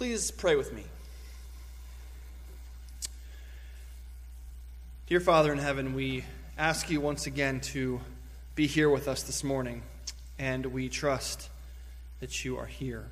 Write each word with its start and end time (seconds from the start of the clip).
Please 0.00 0.30
pray 0.30 0.56
with 0.56 0.72
me. 0.72 0.82
Dear 5.08 5.20
Father 5.20 5.52
in 5.52 5.58
heaven, 5.58 5.92
we 5.92 6.24
ask 6.56 6.88
you 6.88 7.02
once 7.02 7.26
again 7.26 7.60
to 7.60 8.00
be 8.54 8.66
here 8.66 8.88
with 8.88 9.08
us 9.08 9.24
this 9.24 9.44
morning, 9.44 9.82
and 10.38 10.64
we 10.64 10.88
trust 10.88 11.50
that 12.20 12.46
you 12.46 12.56
are 12.56 12.64
here. 12.64 13.08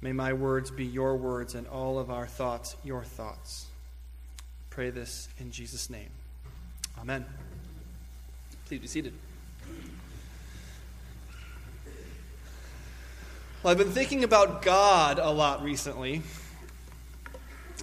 May 0.00 0.12
my 0.12 0.34
words 0.34 0.70
be 0.70 0.86
your 0.86 1.16
words 1.16 1.56
and 1.56 1.66
all 1.66 1.98
of 1.98 2.12
our 2.12 2.28
thoughts 2.28 2.76
your 2.84 3.02
thoughts. 3.02 3.66
Pray 4.70 4.90
this 4.90 5.28
in 5.40 5.50
Jesus' 5.50 5.90
name. 5.90 6.10
Amen. 6.96 7.24
Please 8.66 8.78
be 8.78 8.86
seated. 8.86 9.14
Well, 13.68 13.72
I've 13.72 13.84
been 13.84 13.92
thinking 13.92 14.24
about 14.24 14.62
God 14.62 15.18
a 15.18 15.28
lot 15.28 15.62
recently. 15.62 16.22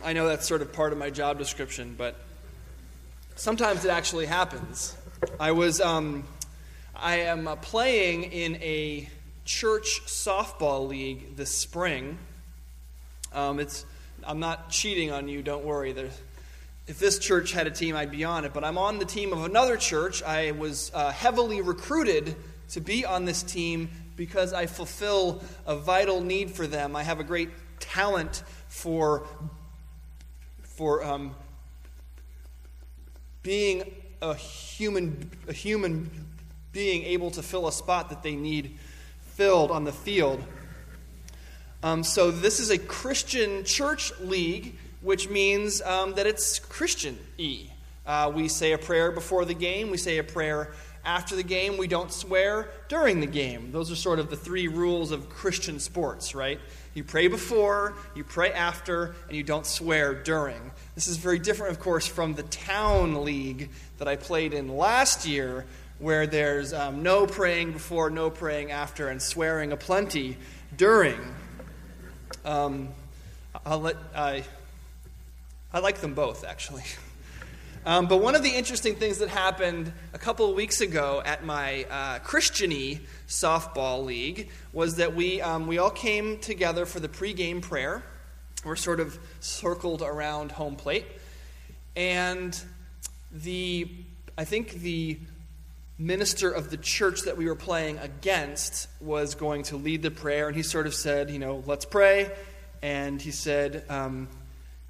I 0.04 0.14
know 0.14 0.28
that's 0.28 0.48
sort 0.48 0.64
of 0.64 0.74
part 0.74 0.94
of 0.94 0.98
my 0.98 1.12
job 1.12 1.38
description, 1.38 1.94
but 1.96 2.16
sometimes 3.36 3.86
it 3.86 3.90
actually 3.90 4.26
happens. 4.26 4.98
I 5.40 5.52
was, 5.52 5.80
um, 5.80 6.24
I 6.96 7.18
am 7.18 7.48
uh, 7.48 7.58
playing 7.58 8.24
in 8.24 8.56
a 8.64 9.08
church 9.46 10.02
softball 10.08 10.88
league 10.88 11.36
this 11.36 11.52
spring. 11.52 12.18
Um, 13.32 13.60
it's, 13.60 13.86
I'm 14.24 14.40
not 14.40 14.72
cheating 14.72 15.12
on 15.12 15.28
you, 15.28 15.44
don't 15.44 15.66
worry. 15.66 15.92
There's, 15.92 16.20
if 16.88 16.98
this 16.98 17.20
church 17.20 17.52
had 17.52 17.68
a 17.68 17.72
team, 17.72 17.96
I'd 17.96 18.10
be 18.10 18.24
on 18.24 18.44
it. 18.44 18.56
But 18.56 18.64
I'm 18.64 18.80
on 18.80 18.98
the 18.98 19.06
team 19.06 19.32
of 19.34 19.44
another 19.44 19.78
church. 19.78 20.24
I 20.24 20.50
was 20.50 20.90
uh, 20.96 21.12
heavily 21.12 21.62
recruited 21.62 22.36
to 22.70 22.82
be 22.82 23.06
on 23.06 23.26
this 23.26 23.44
team 23.44 23.90
because 24.16 24.54
I 24.54 24.66
fulfill 24.66 25.44
a 25.66 25.76
vital 25.76 26.22
need 26.22 26.52
for 26.52 26.68
them. 26.68 26.96
I 26.96 27.04
have 27.04 27.20
a 27.20 27.24
great 27.24 27.50
talent 27.80 28.44
for, 28.68 29.28
for 30.62 31.04
um, 31.04 31.36
being 33.44 33.94
a 34.22 34.34
human, 34.34 35.30
a 35.48 35.54
human 35.54 36.10
being 36.72 37.04
able 37.04 37.32
to 37.32 37.44
fill 37.44 37.68
a 37.68 37.72
spot 37.72 38.10
that 38.10 38.24
they 38.24 38.36
need 38.36 38.78
filled 39.34 39.72
on 39.72 39.84
the 39.84 39.92
field. 39.92 40.44
Um, 41.84 42.04
so, 42.04 42.32
this 42.32 42.60
is 42.60 42.72
a 42.72 42.78
Christian 42.78 43.64
church 43.64 44.12
league, 44.20 44.76
which 45.02 45.30
means 45.30 45.82
um, 45.82 46.16
that 46.16 46.26
it's 46.26 46.58
Christian 46.58 47.18
E. 47.38 47.68
Uh, 48.06 48.32
we 48.34 48.48
say 48.48 48.72
a 48.72 48.78
prayer 48.78 49.12
before 49.12 49.46
the 49.46 49.54
game, 49.54 49.92
we 49.92 49.98
say 49.98 50.18
a 50.18 50.24
prayer 50.24 50.74
after 51.06 51.36
the 51.36 51.44
game, 51.44 51.78
we 51.78 51.88
don't 51.88 52.12
swear 52.12 52.70
during 52.90 53.20
the 53.20 53.28
game. 53.28 53.72
Those 53.72 53.92
are 53.92 53.96
sort 53.96 54.20
of 54.20 54.30
the 54.30 54.36
three 54.36 54.68
rules 54.68 55.12
of 55.12 55.30
Christian 55.30 55.80
sports, 55.80 56.34
right? 56.34 56.60
You 56.96 57.04
pray 57.04 57.28
before, 57.28 57.94
you 58.16 58.24
pray 58.24 58.52
after, 58.52 59.16
and 59.28 59.38
you 59.38 59.44
don't 59.44 59.66
swear 59.66 60.16
during. 60.16 60.72
This 60.96 61.08
is 61.08 61.18
very 61.18 61.40
different, 61.40 61.74
of 61.74 61.80
course, 61.80 62.08
from 62.08 62.34
the 62.34 62.44
town 62.44 63.24
league 63.24 63.70
that 64.00 64.08
I 64.08 64.16
played 64.16 64.54
in 64.54 64.76
last 64.76 65.28
year, 65.28 65.66
where 66.00 66.26
there's 66.26 66.74
um, 66.74 67.04
no 67.04 67.28
praying 67.28 67.74
before, 67.74 68.10
no 68.10 68.30
praying 68.30 68.72
after, 68.72 69.10
and 69.10 69.22
swearing 69.22 69.72
aplenty 69.72 70.38
during. 70.76 71.20
Um, 72.44 72.90
I'll 73.66 73.80
let, 73.80 73.98
I, 74.16 74.44
I 75.72 75.80
like 75.80 76.00
them 76.00 76.14
both, 76.14 76.44
actually. 76.44 76.84
Um, 77.88 78.08
but 78.08 78.18
one 78.18 78.34
of 78.34 78.42
the 78.42 78.50
interesting 78.50 78.96
things 78.96 79.20
that 79.20 79.30
happened 79.30 79.94
a 80.12 80.18
couple 80.18 80.50
of 80.50 80.56
weeks 80.56 80.82
ago 80.82 81.22
at 81.24 81.46
my 81.46 81.84
uh, 81.84 82.18
Christiany 82.20 83.02
softball 83.28 84.04
league 84.04 84.50
was 84.74 84.96
that 84.96 85.14
we, 85.14 85.40
um, 85.40 85.68
we 85.68 85.78
all 85.78 85.92
came 85.92 86.40
together 86.40 86.88
for 86.88 87.00
the 87.00 87.08
pregame 87.08 87.62
prayer. 87.62 88.02
We're 88.64 88.76
sort 88.76 89.00
of 89.00 89.20
circled 89.40 90.02
around 90.02 90.52
home 90.52 90.78
plate. 90.78 91.06
And 91.96 92.60
the, 93.32 93.88
I 94.36 94.46
think 94.46 94.72
the 94.72 95.20
minister 96.00 96.50
of 96.50 96.72
the 96.72 96.78
church 96.78 97.22
that 97.22 97.38
we 97.38 97.46
were 97.46 97.54
playing 97.54 98.00
against 98.00 98.88
was 99.00 99.36
going 99.36 99.62
to 99.64 99.78
lead 99.78 100.02
the 100.02 100.10
prayer. 100.10 100.48
And 100.48 100.58
he 100.58 100.64
sort 100.64 100.88
of 100.88 100.96
said, 100.96 101.30
you 101.30 101.38
know, 101.38 101.64
let's 101.68 101.86
pray. 101.86 102.32
And 102.82 103.22
he 103.22 103.30
said, 103.30 103.86
um, 103.90 104.28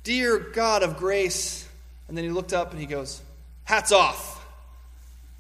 Dear 0.06 0.39
God 0.39 0.81
of 0.81 0.95
grace, 0.95 1.67
and 2.07 2.17
then 2.17 2.23
he 2.23 2.29
looked 2.29 2.53
up 2.53 2.71
and 2.71 2.79
he 2.79 2.85
goes, 2.85 3.21
Hats 3.63 3.91
off. 3.91 4.45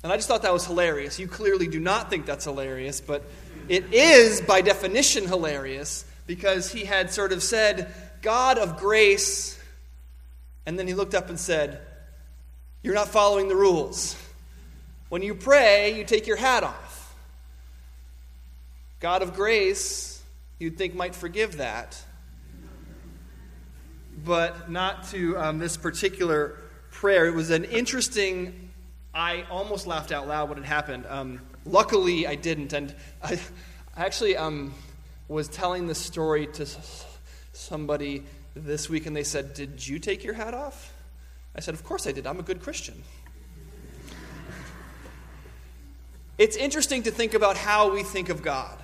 And 0.03 0.11
I 0.11 0.17
just 0.17 0.27
thought 0.27 0.43
that 0.43 0.53
was 0.53 0.65
hilarious. 0.65 1.19
You 1.19 1.27
clearly 1.27 1.67
do 1.67 1.79
not 1.79 2.09
think 2.09 2.25
that's 2.25 2.45
hilarious, 2.45 3.01
but 3.01 3.23
it 3.67 3.93
is, 3.93 4.41
by 4.41 4.61
definition, 4.61 5.27
hilarious 5.27 6.05
because 6.27 6.71
he 6.71 6.85
had 6.85 7.11
sort 7.11 7.31
of 7.31 7.41
said, 7.41 7.93
God 8.21 8.57
of 8.57 8.77
grace, 8.77 9.59
and 10.65 10.77
then 10.77 10.87
he 10.87 10.93
looked 10.93 11.15
up 11.15 11.29
and 11.29 11.39
said, 11.39 11.81
You're 12.83 12.95
not 12.95 13.09
following 13.09 13.47
the 13.47 13.55
rules. 13.55 14.15
When 15.09 15.21
you 15.21 15.35
pray, 15.35 15.97
you 15.97 16.03
take 16.03 16.27
your 16.27 16.37
hat 16.37 16.63
off. 16.63 17.15
God 18.99 19.21
of 19.21 19.35
grace, 19.35 20.21
you'd 20.57 20.77
think 20.77 20.95
might 20.95 21.13
forgive 21.13 21.57
that 21.57 22.01
but 24.25 24.69
not 24.69 25.07
to 25.09 25.37
um, 25.37 25.59
this 25.59 25.77
particular 25.77 26.57
prayer. 26.89 27.27
It 27.27 27.35
was 27.35 27.51
an 27.51 27.63
interesting, 27.65 28.71
I 29.13 29.45
almost 29.51 29.85
laughed 29.85 30.11
out 30.11 30.27
loud 30.27 30.49
when 30.49 30.57
it 30.57 30.65
happened. 30.65 31.05
Um, 31.07 31.41
luckily, 31.65 32.25
I 32.25 32.35
didn't. 32.35 32.73
And 32.73 32.93
I, 33.23 33.39
I 33.95 34.05
actually 34.05 34.35
um, 34.35 34.73
was 35.27 35.47
telling 35.47 35.87
this 35.87 35.99
story 35.99 36.47
to 36.47 36.65
somebody 37.53 38.23
this 38.55 38.89
week, 38.89 39.05
and 39.05 39.15
they 39.15 39.23
said, 39.23 39.53
Did 39.53 39.85
you 39.85 39.99
take 39.99 40.23
your 40.23 40.33
hat 40.33 40.53
off? 40.53 40.93
I 41.55 41.59
said, 41.59 41.75
Of 41.75 41.83
course 41.83 42.07
I 42.07 42.11
did. 42.11 42.25
I'm 42.25 42.39
a 42.39 42.43
good 42.43 42.61
Christian. 42.61 43.01
It's 46.37 46.57
interesting 46.57 47.03
to 47.03 47.11
think 47.11 47.33
about 47.33 47.55
how 47.55 47.93
we 47.93 48.03
think 48.03 48.27
of 48.27 48.41
God, 48.41 48.77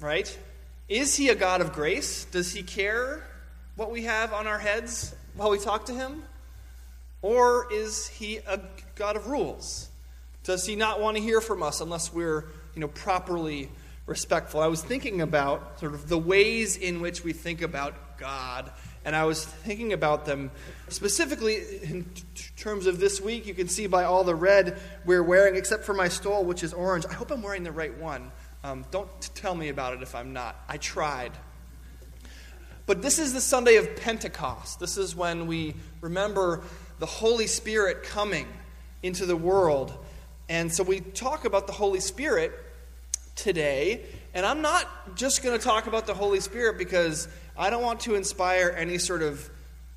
right? 0.00 0.38
Is 0.88 1.16
he 1.16 1.30
a 1.30 1.34
God 1.34 1.62
of 1.62 1.72
grace? 1.72 2.26
Does 2.26 2.52
he 2.52 2.62
care 2.62 3.22
what 3.78 3.92
we 3.92 4.02
have 4.02 4.32
on 4.32 4.48
our 4.48 4.58
heads 4.58 5.14
while 5.36 5.50
we 5.50 5.58
talk 5.58 5.86
to 5.86 5.94
him? 5.94 6.24
Or 7.22 7.72
is 7.72 8.08
he 8.08 8.38
a 8.38 8.60
God 8.96 9.14
of 9.14 9.28
rules? 9.28 9.88
Does 10.42 10.66
he 10.66 10.74
not 10.74 11.00
want 11.00 11.16
to 11.16 11.22
hear 11.22 11.40
from 11.40 11.62
us 11.62 11.80
unless 11.80 12.12
we're, 12.12 12.46
you 12.74 12.80
know, 12.80 12.88
properly 12.88 13.70
respectful? 14.06 14.60
I 14.60 14.66
was 14.66 14.82
thinking 14.82 15.20
about 15.20 15.78
sort 15.78 15.94
of 15.94 16.08
the 16.08 16.18
ways 16.18 16.76
in 16.76 17.00
which 17.00 17.22
we 17.22 17.32
think 17.32 17.62
about 17.62 18.18
God, 18.18 18.68
and 19.04 19.14
I 19.14 19.24
was 19.26 19.44
thinking 19.44 19.92
about 19.92 20.24
them 20.24 20.50
specifically 20.88 21.58
in 21.84 22.10
terms 22.56 22.86
of 22.86 22.98
this 22.98 23.20
week. 23.20 23.46
You 23.46 23.54
can 23.54 23.68
see 23.68 23.86
by 23.86 24.04
all 24.04 24.24
the 24.24 24.34
red 24.34 24.76
we're 25.04 25.22
wearing, 25.22 25.54
except 25.54 25.84
for 25.84 25.94
my 25.94 26.08
stole, 26.08 26.44
which 26.44 26.64
is 26.64 26.72
orange. 26.72 27.06
I 27.08 27.14
hope 27.14 27.30
I'm 27.30 27.42
wearing 27.42 27.62
the 27.62 27.70
right 27.70 27.96
one. 27.96 28.32
Um, 28.64 28.84
don't 28.90 29.08
tell 29.36 29.54
me 29.54 29.68
about 29.68 29.94
it 29.94 30.02
if 30.02 30.16
I'm 30.16 30.32
not. 30.32 30.56
I 30.68 30.78
tried. 30.78 31.30
But 32.88 33.02
this 33.02 33.18
is 33.18 33.34
the 33.34 33.40
Sunday 33.42 33.76
of 33.76 33.96
Pentecost. 33.96 34.80
This 34.80 34.96
is 34.96 35.14
when 35.14 35.46
we 35.46 35.74
remember 36.00 36.62
the 36.98 37.04
Holy 37.04 37.46
Spirit 37.46 38.02
coming 38.02 38.46
into 39.02 39.26
the 39.26 39.36
world. 39.36 39.92
And 40.48 40.72
so 40.72 40.84
we 40.84 41.00
talk 41.00 41.44
about 41.44 41.66
the 41.66 41.74
Holy 41.74 42.00
Spirit 42.00 42.50
today. 43.36 44.06
And 44.32 44.46
I'm 44.46 44.62
not 44.62 45.16
just 45.16 45.42
going 45.42 45.58
to 45.58 45.62
talk 45.62 45.86
about 45.86 46.06
the 46.06 46.14
Holy 46.14 46.40
Spirit 46.40 46.78
because 46.78 47.28
I 47.58 47.68
don't 47.68 47.82
want 47.82 48.00
to 48.00 48.14
inspire 48.14 48.74
any 48.74 48.96
sort 48.96 49.20
of 49.20 49.50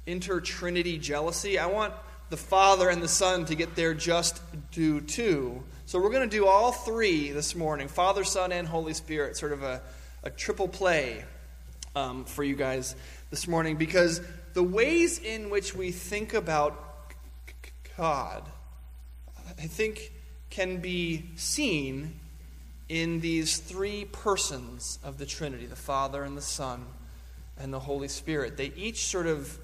inter 0.05 0.41
Trinity 0.41 0.97
jealousy. 0.97 1.57
I 1.57 1.67
want 1.67 1.93
the 2.29 2.35
Father 2.35 2.89
and 2.89 3.01
the 3.01 3.07
Son 3.07 3.45
to 3.45 3.55
get 3.55 3.73
their 3.73 3.93
just 3.93 4.41
due 4.71 4.99
too. 4.99 5.63
So 5.85 5.97
we're 5.97 6.11
going 6.11 6.29
to 6.29 6.37
do 6.37 6.45
all 6.45 6.73
three 6.73 7.31
this 7.31 7.55
morning 7.55 7.87
Father, 7.87 8.25
Son, 8.25 8.51
and 8.51 8.67
Holy 8.67 8.93
Spirit, 8.93 9.37
sort 9.37 9.53
of 9.53 9.63
a, 9.63 9.81
a 10.23 10.29
triple 10.29 10.67
play 10.67 11.23
um, 11.95 12.25
for 12.25 12.43
you 12.43 12.55
guys 12.55 12.95
this 13.29 13.47
morning 13.47 13.75
because 13.75 14.21
the 14.53 14.63
ways 14.63 15.19
in 15.19 15.49
which 15.49 15.75
we 15.75 15.91
think 15.91 16.33
about 16.33 16.87
God, 17.97 18.43
I 19.47 19.67
think, 19.67 20.11
can 20.49 20.77
be 20.77 21.29
seen 21.35 22.19
in 22.89 23.21
these 23.21 23.57
three 23.57 24.05
persons 24.05 24.99
of 25.03 25.17
the 25.17 25.25
Trinity 25.25 25.65
the 25.65 25.75
Father 25.75 26.23
and 26.23 26.35
the 26.35 26.41
Son 26.41 26.85
and 27.57 27.73
the 27.73 27.79
Holy 27.79 28.07
Spirit. 28.07 28.57
They 28.57 28.73
each 28.75 29.05
sort 29.05 29.27
of 29.27 29.57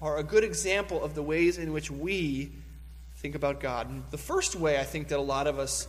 are 0.00 0.18
a 0.18 0.22
good 0.22 0.44
example 0.44 1.02
of 1.02 1.14
the 1.14 1.22
ways 1.22 1.58
in 1.58 1.72
which 1.72 1.90
we 1.90 2.52
think 3.16 3.34
about 3.34 3.58
God. 3.58 3.88
And 3.88 4.04
the 4.10 4.18
first 4.18 4.54
way 4.54 4.78
I 4.78 4.84
think 4.84 5.08
that 5.08 5.18
a 5.18 5.22
lot 5.22 5.46
of 5.46 5.58
us 5.58 5.88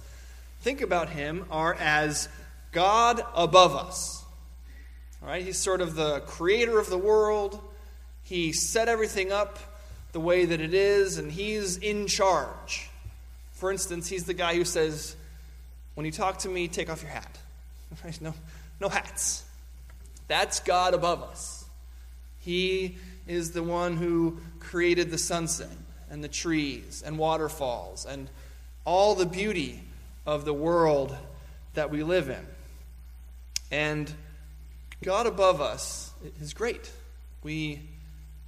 think 0.61 0.81
about 0.81 1.09
Him 1.09 1.45
are 1.51 1.75
as 1.75 2.27
God 2.71 3.21
above 3.35 3.75
us. 3.75 4.23
Right, 5.21 5.43
he's 5.43 5.57
sort 5.57 5.81
of 5.81 5.95
the 5.95 6.21
creator 6.21 6.79
of 6.79 6.89
the 6.89 6.97
world. 6.97 7.59
He 8.23 8.53
set 8.53 8.87
everything 8.87 9.31
up 9.31 9.59
the 10.11 10.19
way 10.19 10.45
that 10.45 10.61
it 10.61 10.73
is, 10.73 11.17
and 11.17 11.31
he's 11.31 11.77
in 11.77 12.07
charge. 12.07 12.89
For 13.51 13.71
instance, 13.71 14.07
he's 14.07 14.23
the 14.23 14.33
guy 14.33 14.55
who 14.55 14.63
says, 14.63 15.15
When 15.95 16.05
you 16.05 16.11
talk 16.11 16.39
to 16.39 16.49
me, 16.49 16.67
take 16.67 16.89
off 16.89 17.01
your 17.01 17.11
hat. 17.11 17.37
Right? 18.03 18.21
No, 18.21 18.35
no 18.79 18.87
hats. 18.87 19.43
That's 20.27 20.59
God 20.59 20.93
above 20.93 21.23
us. 21.23 21.65
He 22.39 22.97
is 23.27 23.51
the 23.51 23.63
one 23.63 23.97
who 23.97 24.37
created 24.59 25.09
the 25.09 25.17
sunset 25.17 25.75
and 26.09 26.23
the 26.23 26.27
trees 26.27 27.03
and 27.05 27.17
waterfalls 27.17 28.05
and 28.05 28.29
all 28.85 29.15
the 29.15 29.25
beauty 29.25 29.81
of 30.25 30.45
the 30.45 30.53
world 30.53 31.15
that 31.73 31.89
we 31.89 32.03
live 32.03 32.29
in. 32.29 32.45
And 33.71 34.11
God 35.01 35.27
above 35.27 35.61
us 35.61 36.11
is 36.41 36.53
great. 36.53 36.91
We, 37.41 37.81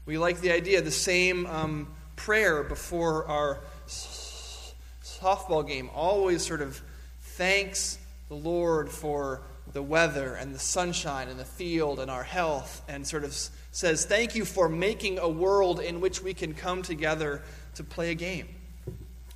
we 0.06 0.18
like 0.18 0.42
the 0.42 0.52
idea, 0.52 0.82
the 0.82 0.92
same 0.92 1.46
um, 1.46 1.88
prayer 2.18 2.64
before 2.64 3.26
our 3.26 3.62
softball 3.88 5.66
game 5.66 5.90
always 5.94 6.46
sort 6.46 6.62
of 6.62 6.82
thanks 7.22 7.98
the 8.28 8.36
Lord 8.36 8.90
for 8.90 9.42
the 9.72 9.82
weather 9.82 10.36
and 10.36 10.54
the 10.54 10.60
sunshine 10.60 11.30
and 11.30 11.40
the 11.40 11.46
field 11.46 12.00
and 12.00 12.12
our 12.12 12.24
health 12.24 12.82
and 12.90 13.08
sort 13.08 13.24
of 13.24 13.34
says, 13.72 14.04
Thank 14.06 14.36
you 14.36 14.44
for 14.44 14.68
making 14.68 15.20
a 15.20 15.30
world 15.30 15.80
in 15.80 16.02
which 16.02 16.22
we 16.22 16.34
can 16.34 16.54
come 16.54 16.82
together 16.82 17.44
to 17.76 17.84
play 17.84 18.12
a 18.12 18.16
game. 18.16 18.50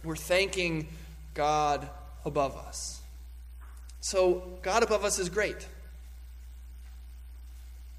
We're 0.04 0.18
thanking 0.18 0.90
God 1.34 1.88
above 2.26 2.58
us. 2.58 3.00
So, 4.02 4.60
God 4.62 4.84
above 4.84 5.06
us 5.06 5.18
is 5.18 5.30
great. 5.30 5.66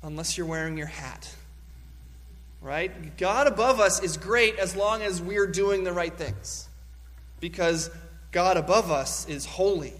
Unless 0.06 0.38
you're 0.38 0.46
wearing 0.46 0.78
your 0.78 0.86
hat. 0.86 1.28
Right? 2.62 3.16
God 3.16 3.48
above 3.48 3.80
us 3.80 4.00
is 4.00 4.16
great 4.16 4.56
as 4.56 4.76
long 4.76 5.02
as 5.02 5.20
we're 5.20 5.48
doing 5.48 5.82
the 5.82 5.92
right 5.92 6.16
things. 6.16 6.68
Because 7.40 7.90
God 8.30 8.56
above 8.56 8.92
us 8.92 9.28
is 9.28 9.44
holy. 9.44 9.94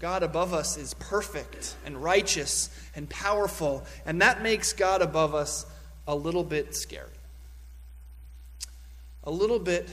God 0.00 0.22
above 0.22 0.54
us 0.54 0.78
is 0.78 0.94
perfect 0.94 1.76
and 1.84 2.02
righteous 2.02 2.70
and 2.96 3.08
powerful. 3.08 3.84
And 4.06 4.22
that 4.22 4.42
makes 4.42 4.72
God 4.72 5.02
above 5.02 5.34
us 5.34 5.66
a 6.08 6.14
little 6.14 6.42
bit 6.42 6.74
scary, 6.74 7.06
a 9.24 9.30
little 9.30 9.58
bit 9.58 9.90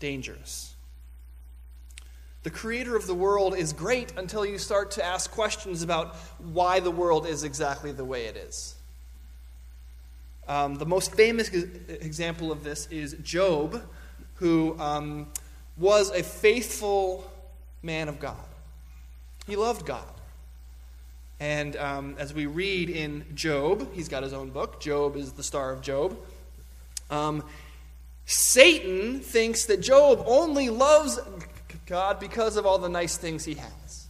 dangerous. 0.00 0.74
The 2.46 2.52
creator 2.52 2.94
of 2.94 3.08
the 3.08 3.14
world 3.14 3.56
is 3.56 3.72
great 3.72 4.12
until 4.16 4.46
you 4.46 4.56
start 4.58 4.92
to 4.92 5.04
ask 5.04 5.32
questions 5.32 5.82
about 5.82 6.14
why 6.38 6.78
the 6.78 6.92
world 6.92 7.26
is 7.26 7.42
exactly 7.42 7.90
the 7.90 8.04
way 8.04 8.26
it 8.26 8.36
is. 8.36 8.76
Um, 10.46 10.76
the 10.76 10.86
most 10.86 11.12
famous 11.16 11.48
example 11.48 12.52
of 12.52 12.62
this 12.62 12.86
is 12.86 13.14
Job, 13.14 13.82
who 14.34 14.78
um, 14.78 15.26
was 15.76 16.12
a 16.12 16.22
faithful 16.22 17.28
man 17.82 18.08
of 18.08 18.20
God. 18.20 18.36
He 19.48 19.56
loved 19.56 19.84
God. 19.84 20.06
And 21.40 21.74
um, 21.74 22.14
as 22.16 22.32
we 22.32 22.46
read 22.46 22.90
in 22.90 23.24
Job, 23.34 23.92
he's 23.92 24.08
got 24.08 24.22
his 24.22 24.32
own 24.32 24.50
book. 24.50 24.80
Job 24.80 25.16
is 25.16 25.32
the 25.32 25.42
star 25.42 25.72
of 25.72 25.80
Job. 25.80 26.16
Um, 27.10 27.42
Satan 28.24 29.18
thinks 29.18 29.64
that 29.64 29.80
Job 29.80 30.22
only 30.28 30.70
loves 30.70 31.18
God 31.86 32.20
because 32.20 32.56
of 32.56 32.66
all 32.66 32.78
the 32.78 32.88
nice 32.88 33.16
things 33.16 33.44
he 33.44 33.54
has. 33.54 34.06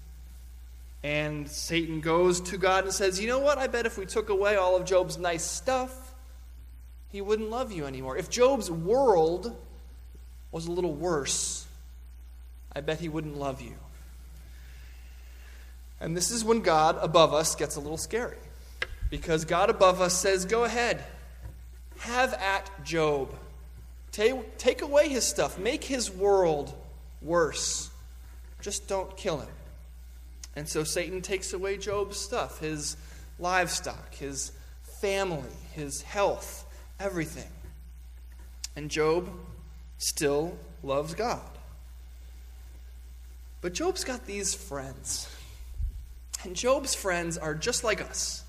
And 1.02 1.48
Satan 1.48 2.00
goes 2.00 2.40
to 2.42 2.58
God 2.58 2.84
and 2.84 2.92
says, 2.92 3.20
You 3.20 3.28
know 3.28 3.38
what? 3.38 3.58
I 3.58 3.66
bet 3.66 3.86
if 3.86 3.96
we 3.96 4.06
took 4.06 4.28
away 4.28 4.56
all 4.56 4.76
of 4.76 4.84
Job's 4.84 5.18
nice 5.18 5.44
stuff, 5.44 6.14
he 7.10 7.20
wouldn't 7.20 7.50
love 7.50 7.70
you 7.70 7.86
anymore. 7.86 8.16
If 8.16 8.28
Job's 8.28 8.70
world 8.70 9.56
was 10.50 10.66
a 10.66 10.72
little 10.72 10.94
worse, 10.94 11.66
I 12.74 12.80
bet 12.80 12.98
he 12.98 13.08
wouldn't 13.08 13.38
love 13.38 13.60
you. 13.60 13.74
And 16.00 16.16
this 16.16 16.30
is 16.30 16.44
when 16.44 16.60
God 16.60 16.98
above 17.00 17.32
us 17.32 17.54
gets 17.54 17.76
a 17.76 17.80
little 17.80 17.96
scary. 17.96 18.38
Because 19.08 19.44
God 19.44 19.70
above 19.70 20.00
us 20.00 20.14
says, 20.14 20.44
Go 20.44 20.64
ahead, 20.64 21.04
have 21.98 22.34
at 22.34 22.70
Job. 22.84 23.32
Take, 24.12 24.58
take 24.58 24.82
away 24.82 25.08
his 25.08 25.24
stuff, 25.24 25.58
make 25.58 25.84
his 25.84 26.10
world 26.10 26.74
worse. 27.26 27.90
Just 28.60 28.88
don't 28.88 29.16
kill 29.16 29.38
him. 29.40 29.48
And 30.54 30.68
so 30.68 30.84
Satan 30.84 31.20
takes 31.20 31.52
away 31.52 31.76
Job's 31.76 32.16
stuff 32.16 32.60
his 32.60 32.96
livestock, 33.38 34.14
his 34.14 34.52
family, 35.00 35.50
his 35.72 36.00
health, 36.02 36.64
everything. 36.98 37.50
And 38.74 38.90
Job 38.90 39.28
still 39.98 40.56
loves 40.82 41.14
God. 41.14 41.40
But 43.60 43.74
Job's 43.74 44.04
got 44.04 44.26
these 44.26 44.54
friends. 44.54 45.28
And 46.44 46.54
Job's 46.54 46.94
friends 46.94 47.36
are 47.36 47.54
just 47.54 47.84
like 47.84 48.00
us. 48.00 48.44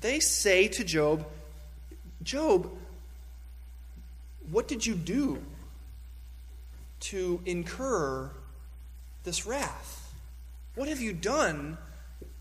They 0.00 0.20
say 0.20 0.68
to 0.68 0.84
Job, 0.84 1.26
Job, 2.22 2.70
what 4.50 4.68
did 4.68 4.84
you 4.84 4.94
do 4.94 5.38
to 7.00 7.40
incur 7.44 8.30
this 9.24 9.46
wrath? 9.46 10.12
What 10.74 10.88
have 10.88 11.00
you 11.00 11.12
done 11.12 11.78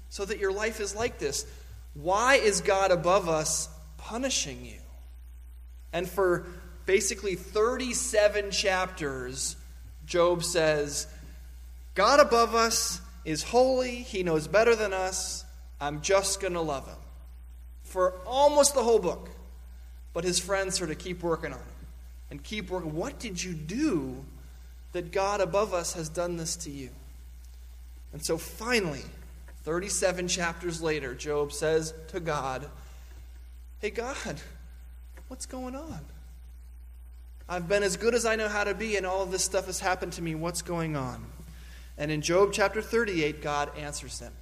so 0.09 0.25
that 0.25 0.39
your 0.39 0.51
life 0.51 0.80
is 0.80 0.95
like 0.95 1.19
this? 1.19 1.45
Why 1.94 2.36
is 2.36 2.62
God 2.62 2.92
above 2.92 3.27
us 3.27 3.69
punishing 3.98 4.65
you? 4.65 4.80
And 5.92 6.07
for 6.07 6.45
basically 6.86 7.36
37 7.36 8.51
chapters, 8.51 9.56
Job 10.06 10.44
says, 10.44 11.07
God 11.95 12.19
above 12.19 12.53
us 12.53 13.01
is 13.25 13.44
holy. 13.44 13.95
He 13.95 14.24
knows 14.24 14.48
better 14.48 14.75
than 14.75 14.94
us. 14.94 15.44
I'm 15.81 16.01
just 16.01 16.39
going 16.39 16.53
to 16.53 16.62
love 16.62 16.88
him. 16.88 16.98
For 17.83 18.13
almost 18.25 18.74
the 18.74 18.83
whole 18.83 19.00
book. 19.00 19.30
But 20.13 20.24
his 20.24 20.39
friends 20.39 20.77
sort 20.77 20.89
of 20.89 20.98
keep 20.98 21.21
working 21.21 21.53
on 21.53 21.60
him 21.60 21.86
and 22.31 22.44
keep 22.44 22.69
working. 22.69 22.94
What 22.94 23.19
did 23.19 23.44
you 23.44 23.53
do 23.53 24.25
that 24.98 25.12
God 25.12 25.42
above 25.42 25.76
us 25.76 25.94
has 25.94 26.10
done 26.10 26.38
this 26.38 26.56
to 26.56 26.72
you. 26.72 26.90
And 28.14 28.26
so 28.26 28.36
finally, 28.36 29.04
37 29.62 30.28
chapters 30.28 30.82
later, 30.82 31.14
Job 31.14 31.54
says 31.54 31.94
to 32.08 32.20
God, 32.20 32.68
Hey, 33.78 33.92
God, 33.92 34.42
what's 35.28 35.46
going 35.46 35.76
on? 35.76 36.00
I've 37.48 37.70
been 37.70 37.84
as 37.84 37.96
good 37.96 38.16
as 38.16 38.26
I 38.26 38.38
know 38.38 38.48
how 38.48 38.64
to 38.64 38.74
be, 38.74 38.96
and 38.96 39.06
all 39.06 39.22
of 39.22 39.30
this 39.30 39.44
stuff 39.44 39.68
has 39.68 39.80
happened 39.80 40.14
to 40.14 40.24
me. 40.24 40.34
What's 40.34 40.64
going 40.64 40.96
on? 40.96 41.24
And 42.00 42.10
in 42.10 42.22
Job 42.24 42.50
chapter 42.52 42.82
38, 42.82 43.40
God 43.44 43.70
answers 43.78 44.20
him. 44.20 44.34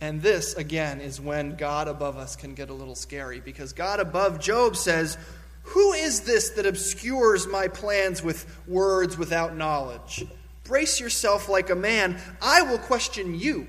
And 0.00 0.22
this, 0.22 0.54
again, 0.54 1.00
is 1.00 1.20
when 1.20 1.56
God 1.56 1.88
above 1.88 2.16
us 2.16 2.36
can 2.36 2.54
get 2.54 2.70
a 2.70 2.74
little 2.74 2.94
scary 2.94 3.40
because 3.40 3.72
God 3.72 3.98
above 3.98 4.38
Job 4.38 4.76
says, 4.76 5.18
who 5.62 5.92
is 5.92 6.22
this 6.22 6.50
that 6.50 6.66
obscures 6.66 7.46
my 7.46 7.68
plans 7.68 8.22
with 8.22 8.46
words 8.66 9.16
without 9.16 9.56
knowledge? 9.56 10.24
Brace 10.64 11.00
yourself 11.00 11.48
like 11.48 11.70
a 11.70 11.74
man. 11.74 12.20
I 12.40 12.62
will 12.62 12.78
question 12.78 13.38
you, 13.38 13.66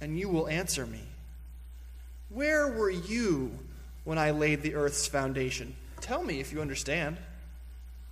and 0.00 0.18
you 0.18 0.28
will 0.28 0.48
answer 0.48 0.86
me. 0.86 1.02
Where 2.28 2.68
were 2.68 2.90
you 2.90 3.58
when 4.04 4.18
I 4.18 4.30
laid 4.30 4.62
the 4.62 4.74
earth's 4.74 5.06
foundation? 5.06 5.76
Tell 6.00 6.22
me 6.22 6.40
if 6.40 6.52
you 6.52 6.60
understand. 6.60 7.16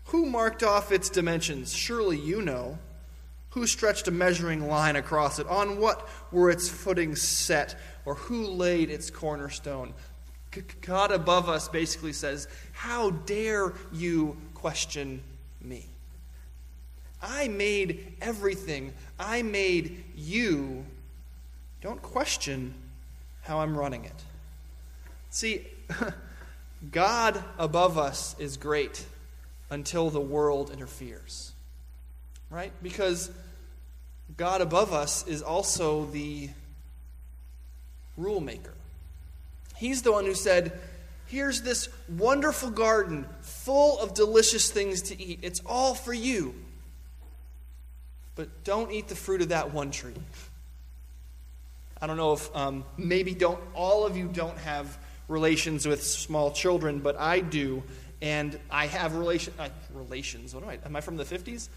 Who 0.07 0.27
marked 0.27 0.63
off 0.63 0.93
its 0.93 1.11
dimensions? 1.11 1.75
Surely 1.75 2.19
you 2.19 2.43
know. 2.43 2.79
Who 3.51 3.67
stretched 3.67 4.09
a 4.09 4.11
measuring 4.11 4.67
line 4.67 4.97
across 4.97 5.39
it? 5.39 5.47
On 5.47 5.79
what 5.79 6.09
were 6.31 6.51
its 6.51 6.69
footings 6.69 7.21
set? 7.21 7.79
Or 8.05 8.15
who 8.15 8.47
laid 8.47 8.89
its 8.89 9.11
cornerstone? 9.11 9.93
God 10.81 11.13
above 11.13 11.49
us 11.49 11.69
basically 11.69 12.13
says, 12.13 12.49
How 12.73 13.11
dare 13.11 13.73
you 13.93 14.37
question 14.55 15.23
me? 15.61 15.87
I 17.23 17.49
made 17.49 18.15
everything, 18.21 18.93
I 19.19 19.43
made 19.43 20.05
you. 20.17 20.85
Don't 21.81 22.03
question 22.03 22.75
how 23.43 23.61
I'm 23.61 23.77
running 23.77 24.05
it. 24.05 24.25
See, 25.31 25.67
God 26.93 27.43
above 27.59 27.99
us 27.99 28.37
is 28.39 28.57
great 28.57 29.05
until 29.71 30.11
the 30.11 30.21
world 30.21 30.71
interferes. 30.71 31.53
Right? 32.51 32.73
Because 32.83 33.31
God 34.37 34.61
above 34.61 34.93
us 34.93 35.27
is 35.27 35.43
also 35.43 36.05
the 36.07 36.51
rule 38.17 38.41
maker. 38.41 38.75
He's 39.83 40.03
the 40.03 40.13
one 40.13 40.27
who 40.27 40.35
said, 40.37 40.79
Here's 41.27 41.63
this 41.63 41.89
wonderful 42.09 42.71
garden 42.71 43.27
full 43.41 43.99
of 43.99 44.15
delicious 44.15 44.71
things 44.71 45.03
to 45.03 45.21
eat. 45.21 45.41
It's 45.43 45.61
all 45.67 45.97
for 45.97 46.13
you. 46.13 46.55
But 48.37 48.63
don't 48.63 48.93
eat 48.93 49.09
the 49.09 49.17
fruit 49.17 49.43
of 49.43 49.49
that 49.49 49.75
one 49.75 49.91
tree. 49.91 50.15
I 52.01 52.07
don't 52.07 52.17
know 52.17 52.35
if 52.35 52.55
um, 52.55 52.85
maybe 52.97 53.35
don't 53.35 53.59
all 53.75 54.07
of 54.07 54.17
you 54.17 54.29
don't 54.29 54.57
have 54.59 54.97
relations 55.27 55.85
with 55.85 56.05
small 56.05 56.53
children, 56.53 57.01
but 57.01 57.19
I 57.19 57.41
do, 57.41 57.83
and 58.21 58.57
I 58.71 58.87
have 58.87 59.17
relation 59.17 59.53
uh, 59.59 59.69
relations. 59.95 60.55
What 60.55 60.63
am 60.63 60.71
I? 60.71 60.79
Am 60.85 60.95
I 60.95 61.01
from 61.01 61.17
the 61.17 61.25
fifties? 61.25 61.69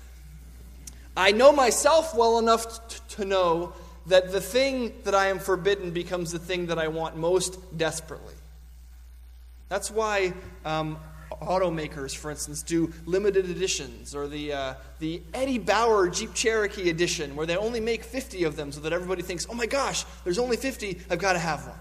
I 1.17 1.31
know 1.31 1.51
myself 1.51 2.15
well 2.15 2.37
enough 2.37 2.87
t- 2.87 2.99
to 3.15 3.25
know 3.25 3.73
that 4.07 4.31
the 4.31 4.41
thing 4.41 4.93
that 5.03 5.15
I 5.15 5.27
am 5.27 5.39
forbidden 5.39 5.91
becomes 5.91 6.31
the 6.31 6.39
thing 6.39 6.67
that 6.67 6.79
I 6.79 6.87
want 6.87 7.17
most 7.17 7.77
desperately. 7.77 8.35
That's 9.67 9.89
why 9.89 10.33
um, 10.63 10.97
automakers, 11.41 12.15
for 12.15 12.29
instance, 12.29 12.61
do 12.61 12.93
limited 13.05 13.49
editions, 13.49 14.15
or 14.15 14.27
the, 14.27 14.53
uh, 14.53 14.73
the 14.99 15.21
Eddie 15.33 15.57
Bauer 15.57 16.09
Jeep 16.09 16.33
Cherokee 16.33 16.89
edition, 16.89 17.35
where 17.35 17.47
they 17.47 17.57
only 17.57 17.79
make 17.79 18.03
50 18.03 18.43
of 18.43 18.55
them 18.55 18.71
so 18.71 18.79
that 18.81 18.93
everybody 18.93 19.21
thinks, 19.21 19.47
oh 19.49 19.53
my 19.53 19.65
gosh, 19.65 20.05
there's 20.23 20.39
only 20.39 20.57
50, 20.57 20.99
I've 21.09 21.19
got 21.19 21.33
to 21.33 21.39
have 21.39 21.67
one. 21.67 21.79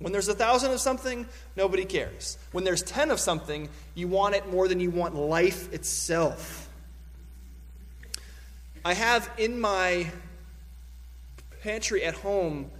When 0.00 0.12
there's 0.12 0.28
a 0.28 0.34
thousand 0.34 0.72
of 0.72 0.80
something, 0.80 1.26
nobody 1.56 1.84
cares. 1.84 2.36
When 2.50 2.64
there's 2.64 2.82
10 2.82 3.12
of 3.12 3.20
something, 3.20 3.68
you 3.94 4.08
want 4.08 4.34
it 4.34 4.50
more 4.50 4.66
than 4.66 4.80
you 4.80 4.90
want 4.90 5.14
life 5.14 5.72
itself. 5.72 6.68
I 8.84 8.94
have 8.94 9.30
in 9.38 9.60
my 9.60 10.10
pantry 11.62 12.02
at 12.04 12.14
home 12.14 12.70